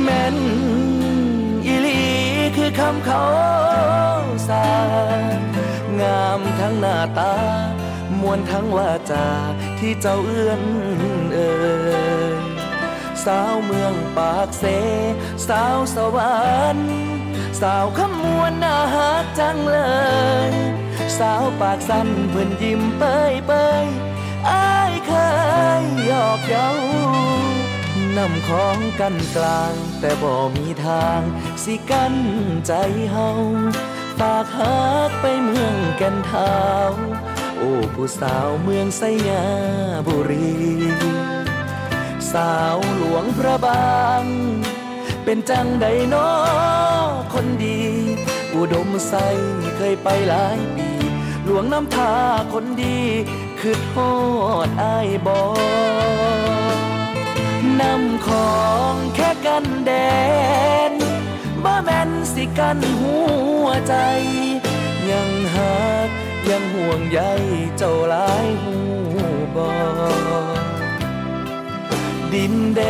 [0.03, 0.37] แม่น
[1.65, 2.03] อีหลี
[2.57, 3.27] คือคำเขา
[4.49, 4.67] สา
[6.01, 7.35] งามทั้งหน้าตา
[8.21, 9.27] มวลทั้งวาจา
[9.79, 10.63] ที่เจ้าเอื้อน
[11.35, 11.53] เอ่
[12.33, 12.43] ย
[13.25, 14.65] สาวเมืองปากเส
[15.49, 16.35] สาวสวร
[16.77, 16.93] รค์
[17.61, 19.79] สาวขมวนน่าฮักจังเล
[20.49, 20.51] ย
[21.19, 23.53] สาวปากสั้นเพื่อนยิ้มเปยเป
[23.85, 23.87] ย
[24.49, 25.13] อ้ายเค
[25.81, 26.71] ยหยอกเย้า
[28.19, 31.21] นำของกันกลาง แต่บ่มีทาง
[31.65, 32.15] สิกัน
[32.67, 32.73] ใจ
[33.13, 33.31] เฮา
[34.19, 36.59] ฝากฮักไปเมืองแก่นเทา
[37.59, 39.47] โอ้ผู้สาวเมืองไสยา
[40.07, 40.53] บุรี
[42.33, 44.25] สาวหลวงพระบาง
[45.25, 46.31] เป็นจังใดน้อ
[47.35, 47.81] คนดี
[48.55, 49.15] อุดมใส
[49.77, 50.89] เคยไปหลายปี
[51.45, 52.13] หลวงน้ำทา
[52.53, 52.99] คนดี
[53.61, 53.97] คือโท
[54.67, 55.41] ษอายบอ
[57.83, 58.57] นำขอ
[58.93, 59.93] งแค่กันแด
[60.91, 60.93] น
[61.65, 63.17] บ่แม่นสิกันหั
[63.65, 63.95] วใจ
[65.11, 66.09] ยังหัก
[66.51, 67.21] ยังห่วงใย
[67.77, 68.77] เจ้าหลายหู
[69.57, 69.73] บอ
[72.33, 72.81] ดินแด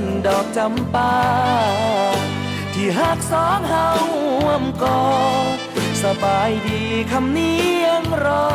[0.00, 1.16] นดอกจำปา
[2.74, 5.02] ที่หักสองเฮาห่วมกอ
[6.02, 8.48] สบายดีคำนี้ยังรอ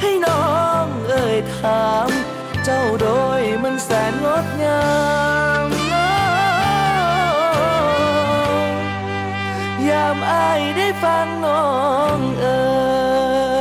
[0.00, 0.46] ให้น้อ
[0.84, 2.08] งเอ่ยถาม
[2.68, 3.08] เจ้าโด
[3.40, 4.84] ยมันแสนงดงา
[5.66, 5.68] ม
[9.88, 11.66] ยามอายได้ฟังน้อ
[12.18, 12.60] งเอ่
[13.54, 13.55] ย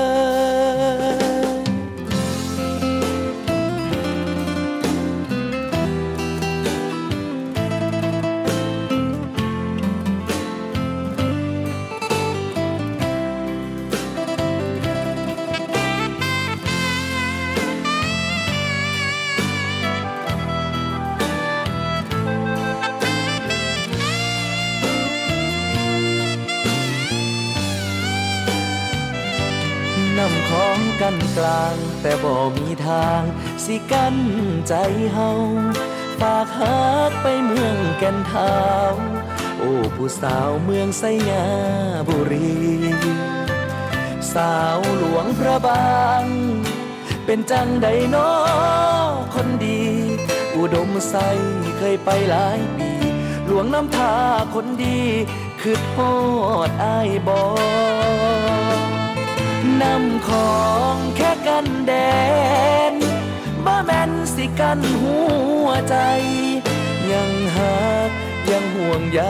[32.07, 33.21] แต่บ่มีทาง
[33.65, 34.15] สิกัน
[34.67, 34.73] ใจ
[35.13, 35.31] เฮา
[36.19, 38.57] ฝากฮักไปเมืองแก่นเทา
[39.59, 41.47] โอ้ผู้สาวเมืองไสยา
[42.07, 42.55] บุรี
[44.33, 46.23] สาวหลวงพระบาง
[47.25, 48.31] เป็นจังใดน้อ
[49.35, 49.83] คนดี
[50.57, 51.15] อุดมใส
[51.77, 52.91] เคยไปหลายปี
[53.45, 54.13] หลวงน้ำทา
[54.55, 54.99] คนดี
[55.61, 55.97] คือโท
[56.67, 57.43] ษอายบอ
[59.81, 60.55] นำขอ
[60.93, 61.93] งแค่ นแด
[62.91, 62.93] น
[63.65, 65.17] บ่แม่นสิกันหั
[65.65, 65.95] วใจ
[67.11, 68.09] ยังหัก
[68.51, 69.21] ยังห่วงใย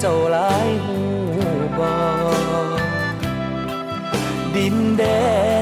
[0.00, 0.98] เจ้าหลายหู
[1.78, 1.96] บอ
[4.56, 5.04] ดินแด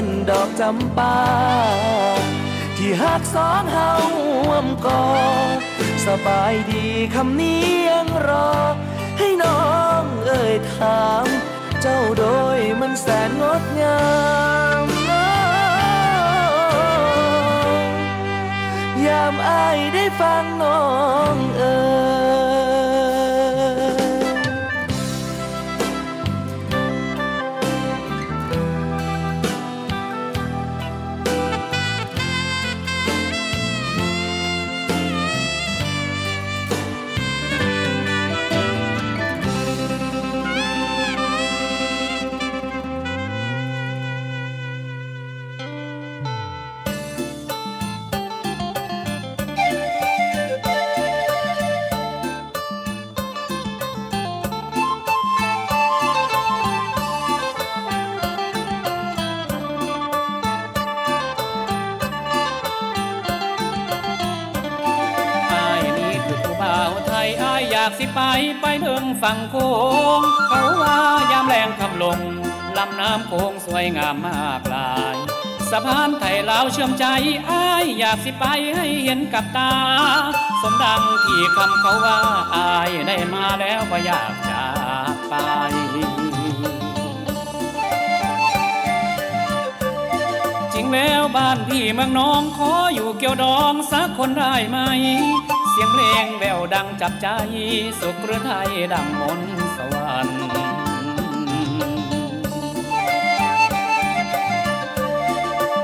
[0.03, 1.19] นดอกจำปา
[2.77, 5.05] ที่หักสองเฮาห่วมกอ
[6.05, 8.51] สบายดีคำนี้ยังรอ
[9.17, 9.63] ให้น้อ
[10.01, 11.25] งเอ่ยถาม
[11.81, 12.25] เจ้าโด
[12.57, 13.99] ยมันแสนงดงา
[14.83, 20.83] มามอายได้ฟังน้อ
[21.33, 21.75] งเอ่
[22.43, 22.44] ย
[68.05, 68.23] สิไป
[68.61, 69.69] ไปเมืองฝั่งโค้
[70.19, 70.97] งเขาว่า
[71.31, 72.19] ยามแรงคำลง
[72.77, 75.15] ลำน้ำโค้งสวยงามมากลาย
[75.69, 77.05] สะพานไทยลาวเชื่อมใจ
[77.49, 78.43] อ้ายอยากสิไป
[78.75, 79.73] ให้เห็นกับตา
[80.61, 82.17] สมดังที่คำเขาว่า
[82.55, 84.67] อายได้มาแล้วก็อยากจา
[85.13, 85.33] กไป
[90.73, 94.77] จริงแล้วบ้านพี่เมืองน้องขออยู่เกี่ยวดองสักคนได้ไหม
[95.77, 97.27] สียงเพลงแววดังจับใจ
[97.99, 99.41] สุขหรือไทยดังมน
[99.77, 100.39] สวรรค์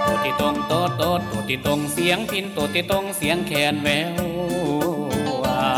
[0.05, 4.23] ตัวที่ตรงโตดโตดตัวที่ตรงเสียงพินตัวที่ตรงเสียงแคนแวว
[5.43, 5.69] วา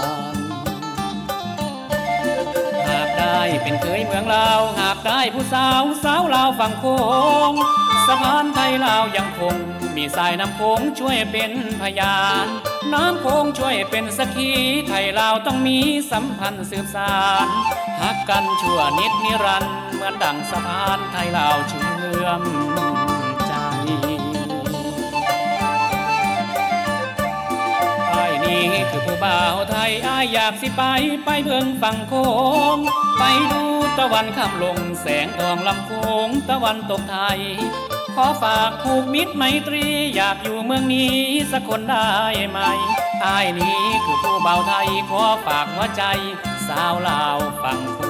[0.00, 0.34] น
[2.88, 6.98] หากได้เป็นเคยเมืองลาว หากได้ผู้สาวสาวลาวฝั่งโค้
[7.50, 7.52] ง
[8.06, 9.56] สะพานไทยลาวยังคง
[9.96, 12.46] มีสายน้ำโขงช่วยเป็นพยาน
[12.92, 14.50] น้ำโขงช่วยเป็นสักขี
[14.88, 15.78] ไทยลาวต้องมี
[16.10, 17.46] สัมพันธ์สืบสาน
[18.00, 22.42] หักกันชั่วนิดนิรันดร์เหมือนดังสะพานไทยลาวเชื่อม
[23.46, 23.52] ใจ
[28.10, 30.82] ไอ้นี่คือผู้บ่าวไทยอ้ายอยากสิไป
[31.24, 32.14] ไปเบิ่งฝั่งโค
[32.74, 32.76] ง
[33.18, 33.22] ไป
[33.52, 33.62] ดู
[33.98, 35.92] ตะวันข้ามลงแสงทองลำโค
[36.26, 37.40] งตะวันตกไทย
[38.16, 41.14] ขอฝากผูกมิตรไมตรีอยากอยู่เมืองนี้
[41.52, 42.08] สักคนได้
[42.50, 42.58] ไหม
[43.22, 46.02] ไอ้ายนี้คือผู้เบ่าไทยขอฝากหัวใจ
[46.68, 47.78] สาวลาวฝั่ง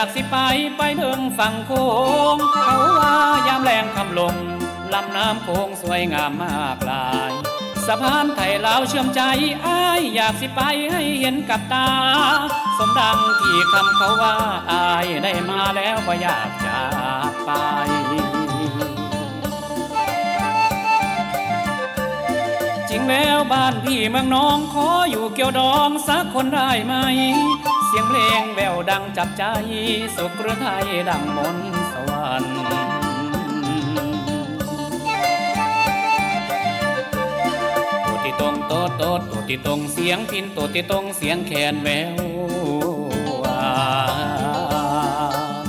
[0.00, 0.36] ายอยากสิไป
[0.76, 1.86] ไปเบิ่งฝั่งโค้
[2.34, 3.14] งเขาว่า
[3.46, 4.34] ยามแรงคำลง
[4.92, 7.32] ลำน้ำโค้งสวยงามมากลาย
[7.86, 9.22] สะพานไทยลาวเชื่อมใจ
[9.66, 10.60] อายอยากสิไป
[10.92, 11.88] ให้เห็นกับตา
[12.78, 14.34] สมดังที่คำเขาว่า
[14.70, 16.82] อายได้มาแล้วก็อยากจา
[17.30, 17.50] กไป
[22.88, 26.94] จริงแล้วบ้านพี่เมืองน้องขออยู่เกี่ยวดองสักคนได้ไหม
[27.92, 29.42] เสียงเพลงแววดังจับใจ
[30.16, 31.56] สุขหรือไทยดังมน
[31.92, 32.54] สวรรค์
[38.06, 42.16] ตัวที่ตรงโตดโตดตัวที่ตรงเสียงพินตัวที่ตรงเสียงแคนแวว
[43.42, 43.70] วา
[45.32, 45.66] น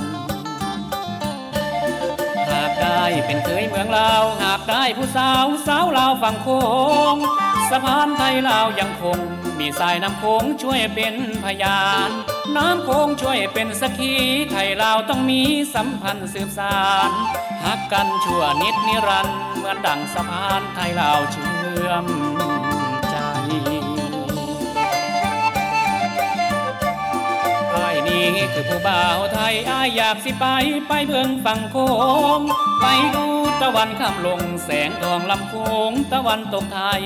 [2.50, 6.62] หากได้เป็นเคยเมืองลาวหากได้ผู้สาวสาวลาวฝั่งโค้
[7.14, 7.16] ง
[7.72, 9.18] สะพานไทยลาวยังคง
[9.58, 11.14] มีสายน้ำโขงช่วยเป็น
[11.44, 12.10] พยาน
[12.56, 14.14] น้ำโขงช่วยเป็นสักขี
[14.50, 15.42] ไทยลาวต้องมี
[15.74, 17.10] สัมพันธ์สืบสาน
[17.64, 22.06] หักกันชั่วนิดนิรันดร์เหมือนดังสะพานไทยลาวเชื่อม
[23.10, 23.16] ใจ
[27.70, 30.44] ไอ้นี่คือผู้บ่าวไทยอ้ายอยากสิไป
[30.88, 31.76] ไปเบิ่งฝั่งโค
[32.38, 32.40] ง
[32.80, 33.26] ไปดู
[33.60, 35.54] ตะวันข้ามลงแสงทองลำโค
[35.90, 37.04] งตะวันตกไทย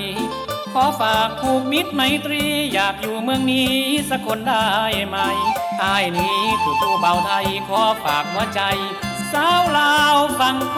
[0.73, 2.43] ขอฝากผูกมิตรไมตรี
[2.73, 3.73] อยากอยู่เมืองนี้
[4.09, 4.67] สักคนได้
[5.07, 5.17] ไหม
[5.83, 8.61] อายนี้คือผู้บ่าไทยขอฝากหัวใจ
[9.31, 10.75] สาวลาวฟังโค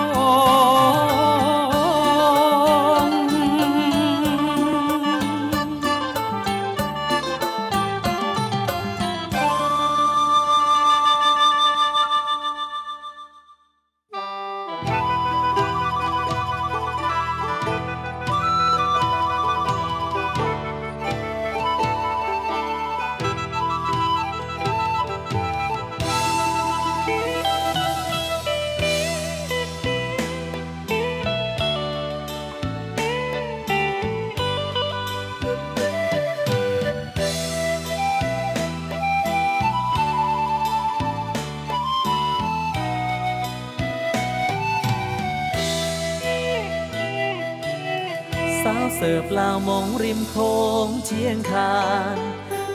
[51.30, 51.80] ยงคา
[52.16, 52.18] น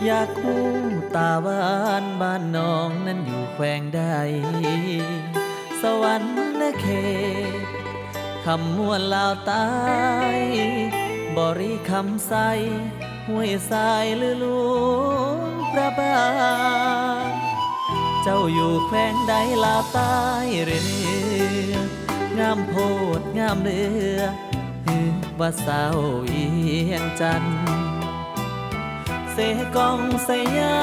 [0.04, 0.66] อยากคู่
[1.16, 1.66] ตาหวา
[2.02, 4.02] นบ้านน้องนั้นอยู่แขวงใด
[5.82, 6.86] สวรรค์และเข
[7.52, 7.54] ต
[8.44, 9.68] คำมวนลาวใต้
[11.36, 12.34] บริคำใส
[13.28, 15.38] ห้วยทรายลือลวง
[15.72, 16.24] พระบา
[17.22, 17.26] ง
[18.22, 19.34] เจ้าอยู่แขวงใด
[19.64, 20.16] ลาวใต้
[20.64, 20.80] เรื
[21.70, 21.74] อ
[22.38, 22.74] งามโพ
[23.18, 23.82] ดงามเรื
[24.16, 24.20] อ
[24.86, 25.98] ฮือว่าสาว
[26.28, 26.46] เอี
[26.90, 27.73] ยงจันทน์
[29.36, 29.42] เส
[29.76, 30.78] กองสยา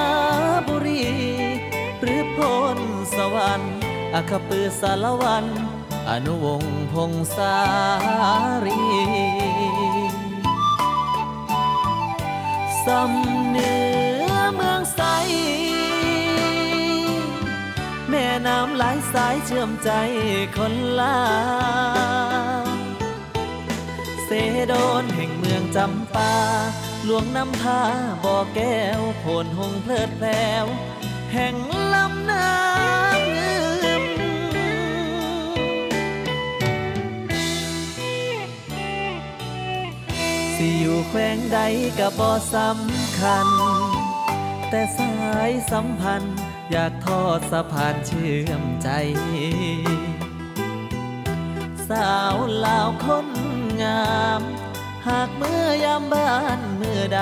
[0.67, 1.03] บุรี
[2.01, 2.37] หรือพ
[2.77, 2.79] ล
[3.15, 3.75] สวรรค์
[4.13, 5.45] อาคปือสารวัน
[6.09, 7.57] อนุวงศ์พงษา
[8.65, 8.83] รี
[12.85, 13.81] สำเนื้
[14.31, 15.01] อเมืองใส
[18.09, 19.89] แม่น้ำหลายสายเชื่อมใจ
[20.57, 21.19] คนลา
[24.25, 24.29] เซ
[24.67, 26.33] โดนแห่งเมืองจำปา
[27.05, 27.81] หลวงน้ำท่า
[28.23, 30.29] บ่อแก้วโผนหงเพลิดแพล
[30.63, 30.65] ว
[31.33, 31.55] แห่ง
[31.93, 33.55] ลำน้ำเงื
[34.01, 34.03] ม
[40.55, 41.59] สิอยู่แขวงใด
[41.99, 43.47] ก็บ่สำคัญ
[44.69, 46.37] แต่สายสัมพันธ์
[46.71, 48.89] อยากทอดสะพานเชื่อมใจ
[51.89, 52.35] สาว
[52.65, 53.27] ลาวคน
[53.81, 54.41] งาม
[55.07, 57.21] หากเมื่อยามบ้านเมื่อใด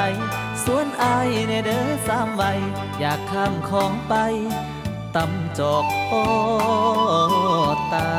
[0.64, 2.60] สวนอายในเด้อสามวัย
[3.00, 4.14] อยากข้ามของไป
[5.16, 6.14] ตำจอกโอ
[7.94, 8.10] ตา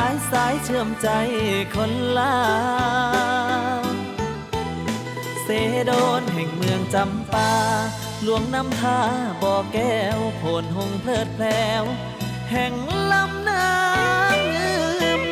[0.00, 1.08] หลายสายเชื่อมใจ
[1.74, 2.38] คนลา
[3.78, 3.82] ว
[5.42, 5.48] เซ
[5.86, 7.52] โดนแห่งเมืองจำปา
[8.22, 9.00] หลวงน้ำท่า
[9.42, 11.46] บ่อแก้วโผนหงเพลิดแพล
[11.80, 11.82] ว
[12.50, 12.72] แห่ง
[13.12, 14.72] ลำน้ำเงื
[15.20, 15.22] ม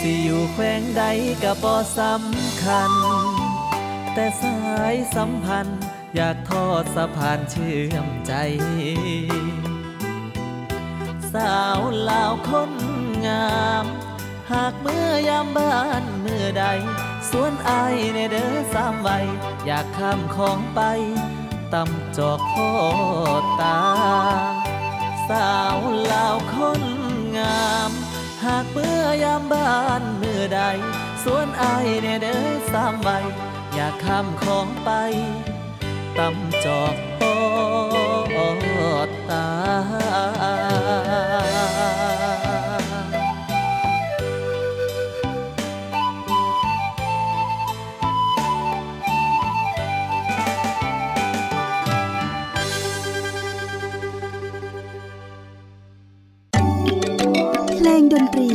[0.00, 1.02] สิอยู่แขวงใด
[1.42, 2.92] ก็บ่สำคัญ
[4.14, 5.83] แต่สายสัมพันธ์
[6.16, 8.32] อยากทอดสะพานเชื่อมใจ
[11.32, 12.72] สาวลาวคน
[13.26, 13.84] งาม
[14.52, 16.66] หากเมื่อยามบ้านเมื่อใด
[17.30, 19.26] สวนอายในเด้อสามวัย
[19.66, 20.80] อยากข้ามของไป
[21.72, 22.54] ตำจอกโค
[23.60, 23.80] ตา
[25.28, 25.78] สาว
[26.12, 26.82] ลาวคน
[27.38, 27.90] งาม
[28.44, 30.62] หากเมื่อยามบ้านเมื่อใด
[31.24, 33.08] สวนอายในเด้อสามใบ
[33.74, 34.90] อยากข้ามของไป
[36.18, 36.94] ตำจอก
[38.40, 38.44] อ
[39.28, 39.46] ตา
[57.76, 58.52] เพลงดนตรี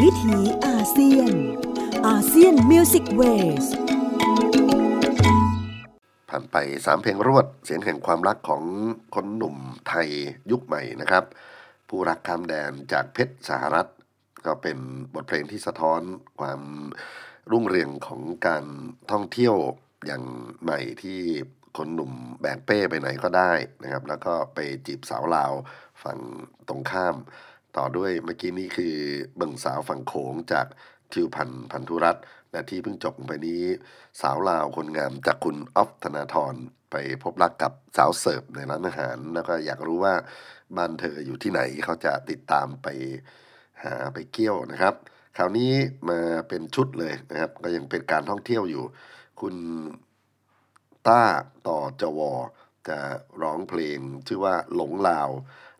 [0.00, 1.32] วิถีอาเซียน
[2.06, 3.22] อาเซียนมิวสิกเว
[3.64, 8.64] สผ่านไป 3 เพลงรวด เสียงแห่งความรักของ
[9.14, 9.56] คนหนุ่ม
[9.88, 10.08] ไทย
[10.50, 11.24] ยุคใหม่นะครับ
[11.88, 13.86] ผู้รักข้ามแดนจากเพชรสหรัฐ
[14.46, 14.78] ก็เป็น
[15.14, 16.00] บทเพลงที่สะท้อน
[16.40, 16.60] ความ
[17.50, 18.64] รุ่งเรืองของการ
[19.10, 19.54] ท่องเที่ยว
[20.06, 20.22] อย่าง
[20.62, 21.20] ใหม่ที่
[21.76, 25.52] คนหนุ่มแบกเป้ไปไหนก็ได้นะครับ แล้วก็ไปจีบสาวลาว
[26.02, 26.18] ฝั่ง
[26.68, 27.16] ตรงข้าม
[27.76, 28.96] ต่อด้วยเมื่อกี้นี้คือ
[29.36, 30.66] เบิ่งสาวฝั่งโขงจาก
[31.12, 32.16] ทิวพันธ์พันธุรัต
[32.52, 33.62] และที่เพิ่งจบไปนี้
[34.20, 36.54] สาวลาวคนงามจากคุณออฟธนาธร
[36.90, 40.14] ไปพบรักกับสาวเสิร์ฟในร้านอาหาร แล้วก็อยากรู้ว่า
[40.76, 42.86] บ้านเธออยู่ที่ไหนเขาจะติดตามไป
[43.84, 44.94] หาไปเกี่ยวนะครับ
[45.36, 45.72] คราวนี้
[46.08, 48.84] มาเป็นชุดเลยนะครับ ก็ยังเป็นการท่องเที่ยวอยู่
[49.40, 49.54] คุณ
[51.08, 51.22] ต้า
[51.68, 52.32] ต่อจวอ
[52.88, 52.98] จะ
[53.42, 55.30] ร้องเพลงชื่อว่าหลงลาว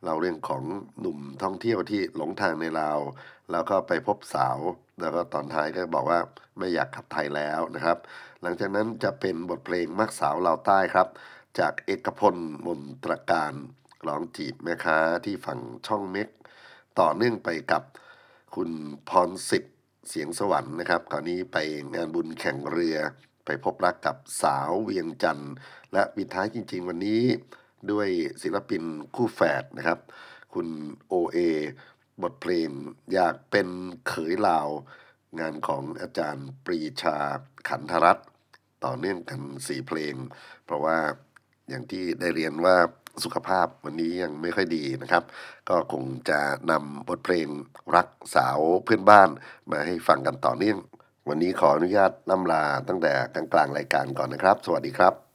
[0.04, 0.62] เราเรื่องของ
[1.00, 2.98] หนุ่มท่องเที่ยวที่หลงทางในลาว
[3.50, 4.58] แล้วก็ไปพบสาว
[5.00, 6.20] แล้วก็ตอนท้ายก็บอกว่า
[6.58, 7.98] ไม่อยากกลับไทยแล้วนะครับ
[8.42, 11.08] หลังจากนั้นจะเป็นบทเพลงมักสาวลาวใต้ครับ
[11.58, 12.36] จากเอกพล
[12.66, 13.52] มนตรการ
[14.06, 16.28] ร้องจีบแม่ค้าที่ฝั่งช่องเม็ก
[17.00, 17.82] ต่อเนื่องไปกับ
[18.54, 18.70] คุณ
[19.08, 19.76] พรสิทธิ์
[20.08, 21.56] เสียงสวรรค์นะครับคราวนี้ไป
[21.94, 22.96] งานบุญแข่งเรือ
[23.44, 25.52] ไปพบรักกับสาวเวียงจันทร์
[25.92, 27.22] และปิดท้ายจริง ๆ วันนี้
[27.90, 28.08] ด้วย
[28.42, 28.82] ศิลปิน
[29.14, 29.98] คู่แฝดนะครับ
[30.54, 30.68] คุณ
[31.08, 31.38] โอเอ
[32.22, 32.70] บทเพลง
[33.12, 33.68] อยากเป็น
[34.08, 34.68] เขยลาว
[35.40, 37.16] งานของอาจารย์ปรีชา
[37.68, 38.28] ขันธรัตน์
[38.84, 40.14] ต่อเนื่องกันสี่เพลง
[40.64, 40.96] เพราะว่า
[41.68, 42.76] อย่างที่ได้เรียนว่า
[43.24, 45.24] สุขภาพวันนี้ยังไม่ค่อยดีนะครับ
[45.68, 46.40] ก็คงจะ
[46.70, 47.48] นำบทเพลง
[47.94, 49.28] รักสาวเพื่อนบ้าน
[49.70, 50.78] มาให้ฟังกันต่อเนื่อง
[51.28, 55.25] วันนี้ขออนุญาตล่ำลาตั้งแต่กลางๆรายการก่อนนะครับ สวัสดีครับ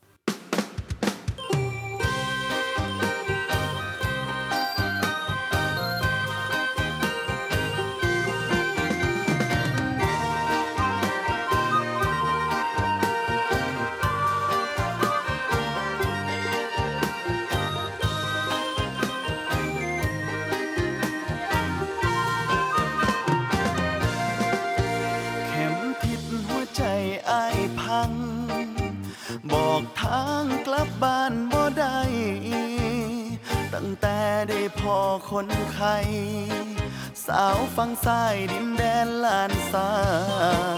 [37.28, 39.92] สาวฟังสายดินแดนลานสา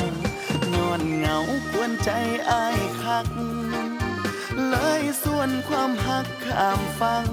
[0.08, 0.10] ง
[0.74, 1.38] ย้อนเหงา
[1.70, 2.10] ควรใจ
[2.50, 3.28] อายคัก
[4.70, 7.28] เลยส่วนความหักข้ามฟัง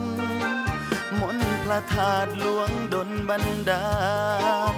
[1.18, 3.88] มนต์พระธาตุหลวงดนบันดา
[4.72, 4.74] ล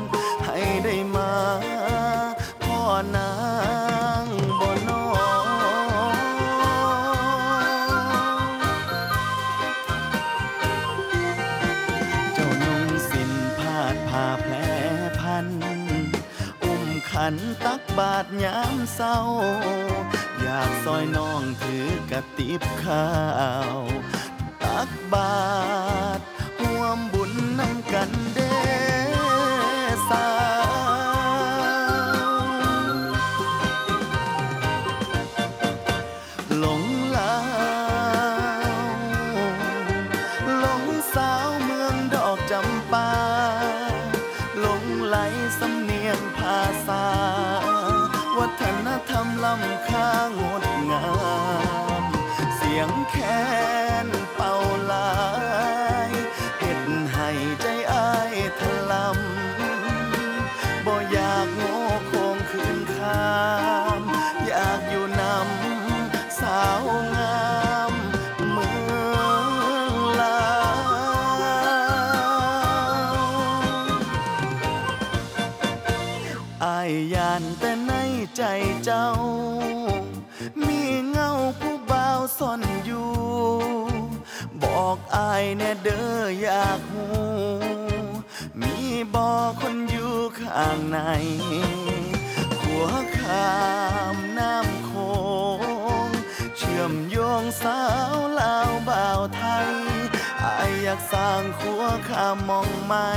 [0.46, 1.32] ให้ได้มา
[2.62, 2.80] พ่อ
[3.14, 3.30] นา
[17.98, 19.18] บาทยามเศร้า
[20.40, 23.08] อยากซอยน้องถือกระติบข้า
[23.76, 23.78] ว
[24.62, 25.34] ตักบา
[26.18, 26.20] ท
[26.60, 90.98] ห่วมบุญนำกันเด้างใน
[92.60, 92.86] ขัว
[93.18, 93.52] ขา
[94.14, 94.92] มน้ำโข
[96.06, 96.08] ง
[96.56, 97.80] เชื่อมโยงสา
[98.14, 99.72] วลาวบ่าวไทย
[100.44, 103.10] อายอยากสร้างขัวขามมองไม่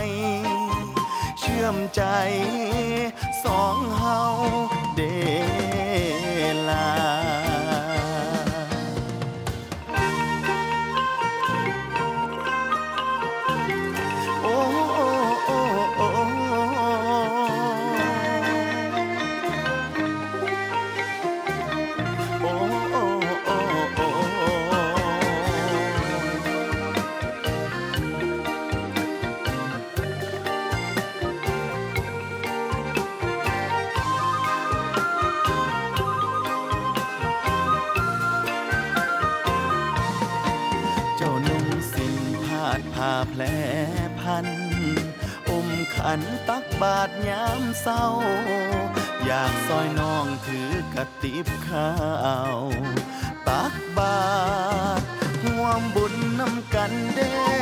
[1.39, 2.03] เชื่อมใจ
[3.43, 4.22] สองเฮา
[4.95, 5.01] เด
[6.70, 7.25] ลา
[46.82, 48.06] บาทยามเศร้า
[49.26, 51.92] อยากซอยน้องถือกระติบข้า
[52.56, 52.58] ว
[53.48, 54.20] ตักบา
[55.00, 55.02] ท
[55.44, 57.55] ห่วมบุญนำกันเด้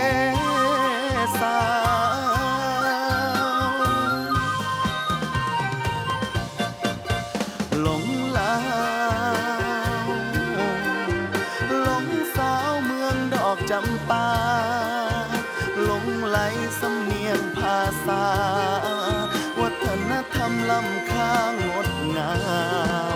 [20.70, 21.34] ล้ำค่า
[21.66, 22.34] งดงา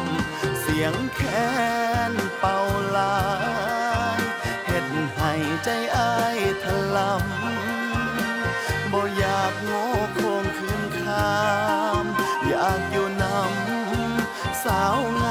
[0.04, 0.06] ม
[0.60, 1.22] เสียงแค
[2.12, 2.60] นเป่า
[2.98, 3.18] ลา
[4.20, 4.22] ย
[4.66, 5.34] เฮ็ดให้
[5.64, 11.38] ใจอายทะลำบ่อยากโง่โคงคืนคา
[12.02, 12.04] ม
[12.48, 15.26] อยากอยู่นำสาวง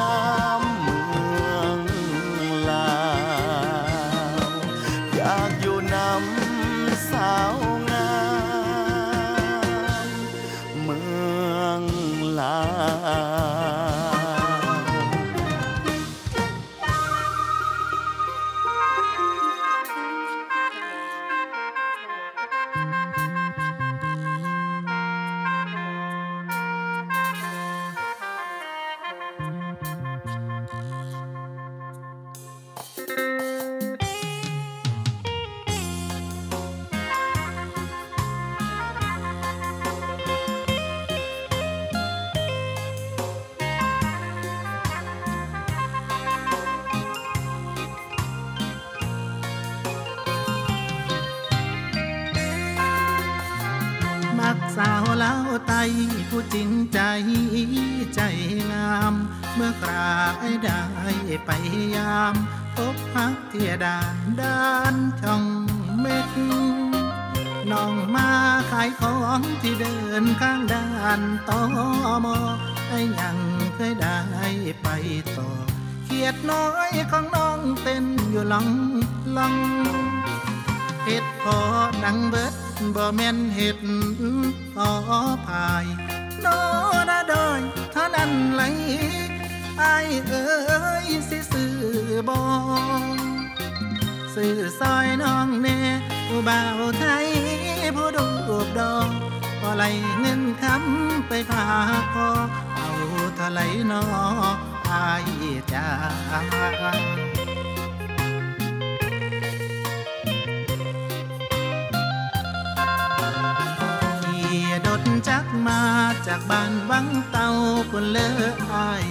[115.29, 115.81] จักมา
[116.27, 117.49] จากบ้านวังเตา
[117.91, 118.31] ปุ่นเลอ
[118.73, 119.05] อาย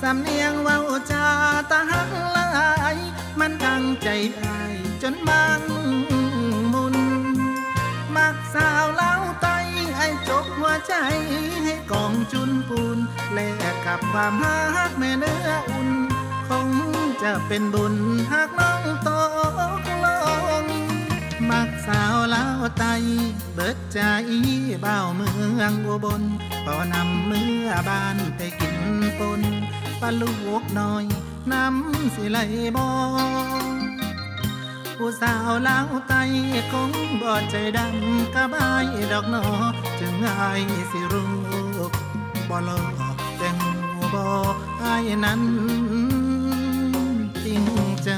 [0.00, 0.78] สำเนียงเว้า
[1.10, 1.26] จา
[1.70, 2.50] ตาหักหลา
[2.94, 2.96] ย
[3.38, 4.08] มันตั้งใจ
[4.42, 5.62] อายจนมัน
[6.72, 6.96] มุน
[8.16, 9.48] มักสาวเล้าไต
[9.96, 10.94] ให้จกหัวใจ
[11.64, 12.98] ให้กองจุนปูน
[13.32, 13.38] แล
[13.72, 15.90] กกับความฮักแม่เนื้ออุ่น
[16.48, 16.68] คง
[17.22, 17.94] จะเป็นบุญ
[18.32, 19.10] หากน้องต
[19.84, 20.06] กล
[20.62, 20.64] ง
[21.50, 22.84] มักสาวลาวไต
[23.54, 24.00] เบิดใจ
[24.82, 25.28] เบ้าเมื
[25.60, 26.22] องอุบล
[26.66, 28.78] ก็นำเมื่อบ้านไปกิน
[29.18, 29.42] ปน
[30.00, 30.32] ปลาลู
[30.62, 31.04] กน้อย
[31.52, 32.38] น้ำสิไหล
[32.76, 32.88] บอ
[34.96, 36.14] ผู้สาวลาวไต
[36.72, 36.90] คง
[37.20, 39.44] บ่ใจดำกะบายดอกหนอ
[39.98, 41.32] จึงง่ายสิรู้
[42.48, 43.56] บ่ลอกแต่ง
[44.14, 44.22] บ่
[44.82, 45.42] อายนั้น
[47.44, 47.62] จริง
[48.04, 48.08] ใจ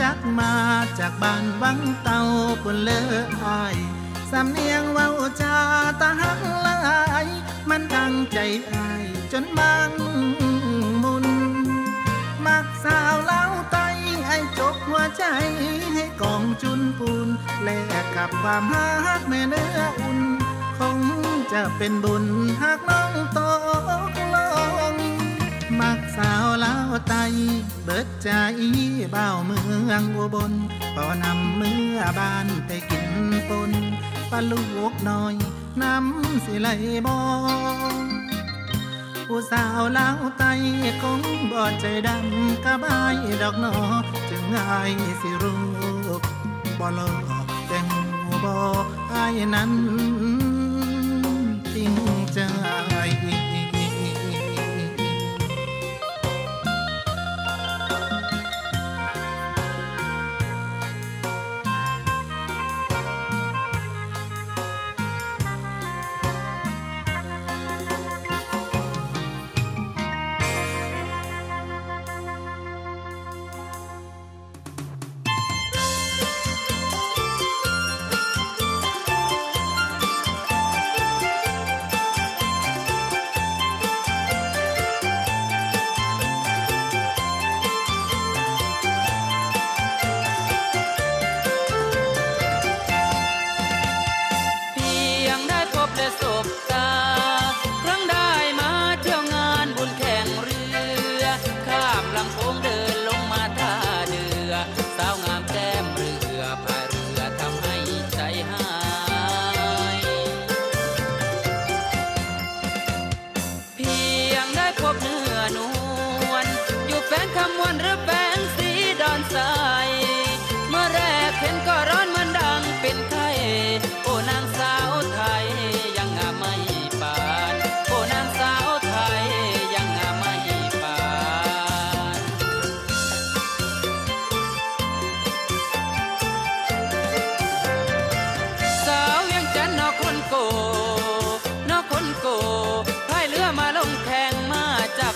[0.00, 0.52] จักมา
[0.98, 2.20] จากบ้านวังเตา
[2.62, 3.02] ปนเลอ
[3.44, 3.76] อาย
[4.30, 5.10] สำเนียงเว้า
[5.40, 5.56] จา
[6.00, 6.78] ตาหักหลา
[7.24, 7.26] ย
[7.68, 8.38] มันตั้งใจ
[8.72, 9.92] อายจนมัน
[11.02, 11.26] มุน
[12.46, 13.78] มักสาวเล้าไต
[14.26, 15.24] ให้จกหัวใจ
[15.94, 17.28] ให้กองจุนปูน
[17.62, 17.68] แล
[18.02, 20.20] กกับความฮักแม่เนื้ออุ่น
[20.78, 20.98] คง
[21.52, 22.24] จะเป็นบุญ
[22.62, 23.40] หากน้องต
[24.10, 24.36] กล
[24.92, 24.96] ง
[25.80, 27.14] มักสาวเลา ไต
[27.84, 28.30] เบิดใจ
[29.12, 29.58] เบ้าเมื
[29.90, 30.52] องอุบล
[30.96, 33.08] ก็นำเมื่อบ้านไปกิน
[33.48, 33.72] ปน
[34.30, 35.34] ปลาลูกน้อย
[35.82, 36.68] น้ำสิไหล
[37.06, 37.20] บอ
[38.02, 38.04] ง
[39.26, 40.44] ผู้สาวลาไต
[41.02, 41.20] คง
[41.50, 43.74] บ่ใจดำกะบายดอกหนอ
[44.28, 45.62] จึงง่ายสิรู้
[46.78, 47.12] บ่หลอ
[47.44, 47.86] กแต่ง
[48.44, 48.52] บ่
[49.12, 49.72] อายนั้น
[51.72, 51.92] จริง
[52.34, 52.57] ใจเ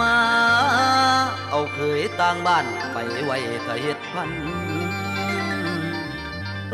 [0.00, 0.16] มา
[1.50, 3.36] เอาเคยต่างบ้านไปไว้
[3.66, 4.30] ถ้าเฮ็ดพัน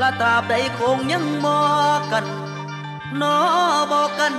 [0.01, 1.61] ละตราบใดคงยังมอ
[2.13, 2.27] กัน
[3.21, 3.37] นอ
[3.93, 4.33] บอกกัน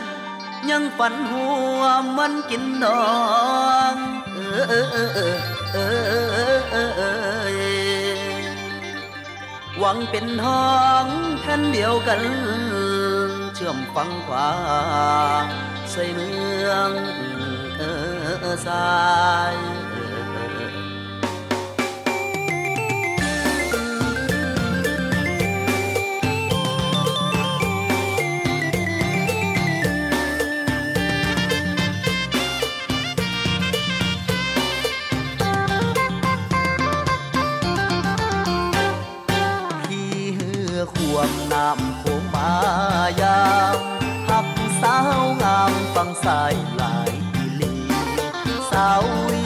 [0.69, 1.45] ยังฝันหั
[1.79, 1.81] ว
[2.17, 3.05] มันกินดอ
[3.93, 3.95] ง
[4.33, 5.36] เออเออเออเออ
[5.71, 5.77] เอ
[6.57, 7.01] อเออเอ
[7.43, 8.45] อ
[9.79, 10.73] หวังเป็นท้อ
[11.03, 11.05] ง
[11.41, 12.21] แผ่นเดียวกัน
[13.55, 14.49] เชื่อมฟังขวา
[15.91, 16.31] ใส่เมื
[16.67, 16.91] อง
[18.57, 19.84] sein.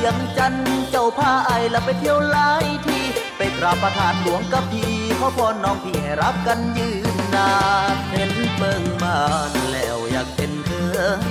[0.10, 0.54] ยงจัน
[0.92, 3.06] เจ้าพาไอละไปเที่ยวหลายที่
[3.38, 7.52] ไปกราบประทานหลวงกับพี่ขอพรน้องพี่ให้รักกันยืนนา
[7.94, 10.72] นเห็นเบิ่งบ้านแล้วอยากเป็นเค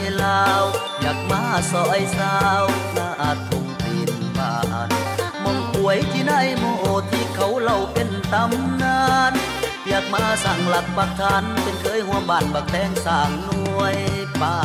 [0.01, 0.63] ยลาว
[1.01, 3.11] อยากมาซอยสาวหน้า
[3.49, 4.57] ทุ่งตีนบ้า
[4.87, 4.89] น
[5.43, 6.65] มองป่วยที่ไหนโม
[7.11, 9.33] ที่เขาเล่าเป็นตำนาน
[9.89, 13.97] อยากมาสั่งหลักปักฐานเป็นเคยหัวบ้านบักแตงสร้างหน่วย
[14.41, 14.57] ป่า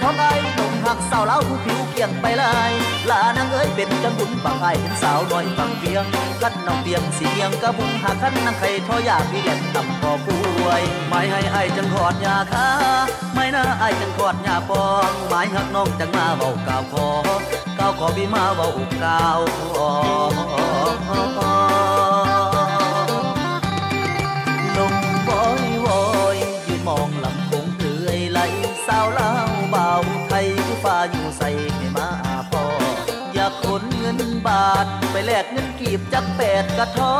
[0.00, 2.72] ของไอ้หนุ่มหักสาวเล้าผู้ผิวเกี่ยงไปลาย
[3.10, 6.04] ลานางเอ้ยเป็นจังบุญปังไอ้เป็นสาวน้อยฟังเพียง
[6.42, 12.66] กัดน้องเปียงสีเพียงกะบุญหาคันนางไข่ทอยากพี่เล่นต่ำพอป่วยไม่ให้ไอ้จังขอดยาคา
[13.34, 17.06] ไม่น่าไอ้จังขอดยาปองหมายหักน้องจังมาเบากล่าวขอ
[17.78, 19.88] ก้าวขอพี่มาเบากล่าวขอ
[31.38, 32.08] ใส่ให้มา
[32.50, 32.64] พอ
[33.34, 37.12] อยากขนเงินบาท ไปแลกเงินกีบจักแปดกระทอ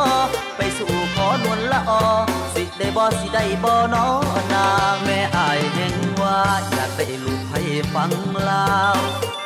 [0.57, 2.03] ไปสู่ขอนวลละออ
[2.53, 4.07] สิได้บ่สิได้บ่นอ
[4.53, 6.39] นางแม่อายแห่งว่า
[6.73, 7.61] อยากได้ลูกให้
[7.93, 8.11] ฟัง
[8.49, 8.97] ลาว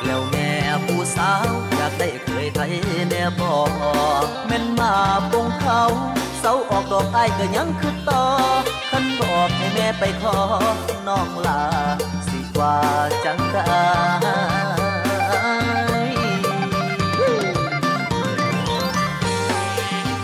[0.04, 0.50] แล้วแม่
[0.84, 2.74] ผู้สาวอยากได้เคยไทย
[3.08, 3.52] แน่บ่
[4.46, 4.94] แม่นมา
[5.32, 5.82] ปงเขา
[6.40, 8.24] เสาออกดอกไอ้ก็ยังคือต่อ
[8.90, 10.38] ขันบอกให้แม่ไปขอ
[11.06, 11.60] น้องลา
[12.58, 12.76] ว่า
[13.24, 13.62] จังได้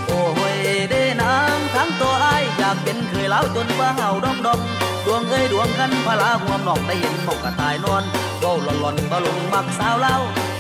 [0.07, 0.23] โอ้
[0.55, 0.57] ย
[0.91, 4.61] เด้นางทั้งตัวไอ้ายอยากเป็นเคยเล้าจนว่าเห่าดองดอง
[5.07, 8.03] ดวงเอ้ยดวงคันพลาห่วมนอกได้เห็นหมกกระตายนอน
[8.41, 10.15] เบ้าหล่อนหล่อนบะลงมักสาวเล่า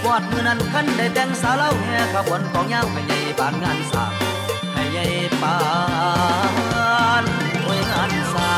[0.04, 4.04] วอดมือนั้นคันได้แต่งสาวเล่าแห่ขบวนของยาวไปใหญ่บานงานสา
[4.72, 5.04] ให้ใหญ่
[5.42, 5.56] ปา
[7.22, 7.24] น
[7.62, 8.50] โอ้ยงานสา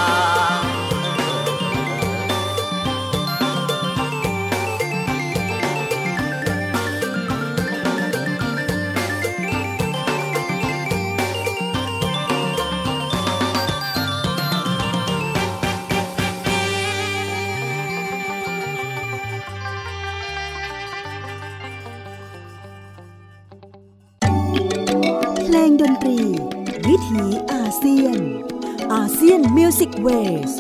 [27.67, 28.21] อาเซียน
[28.95, 30.09] อาเซียนมิวสิกเว
[30.51, 30.53] ส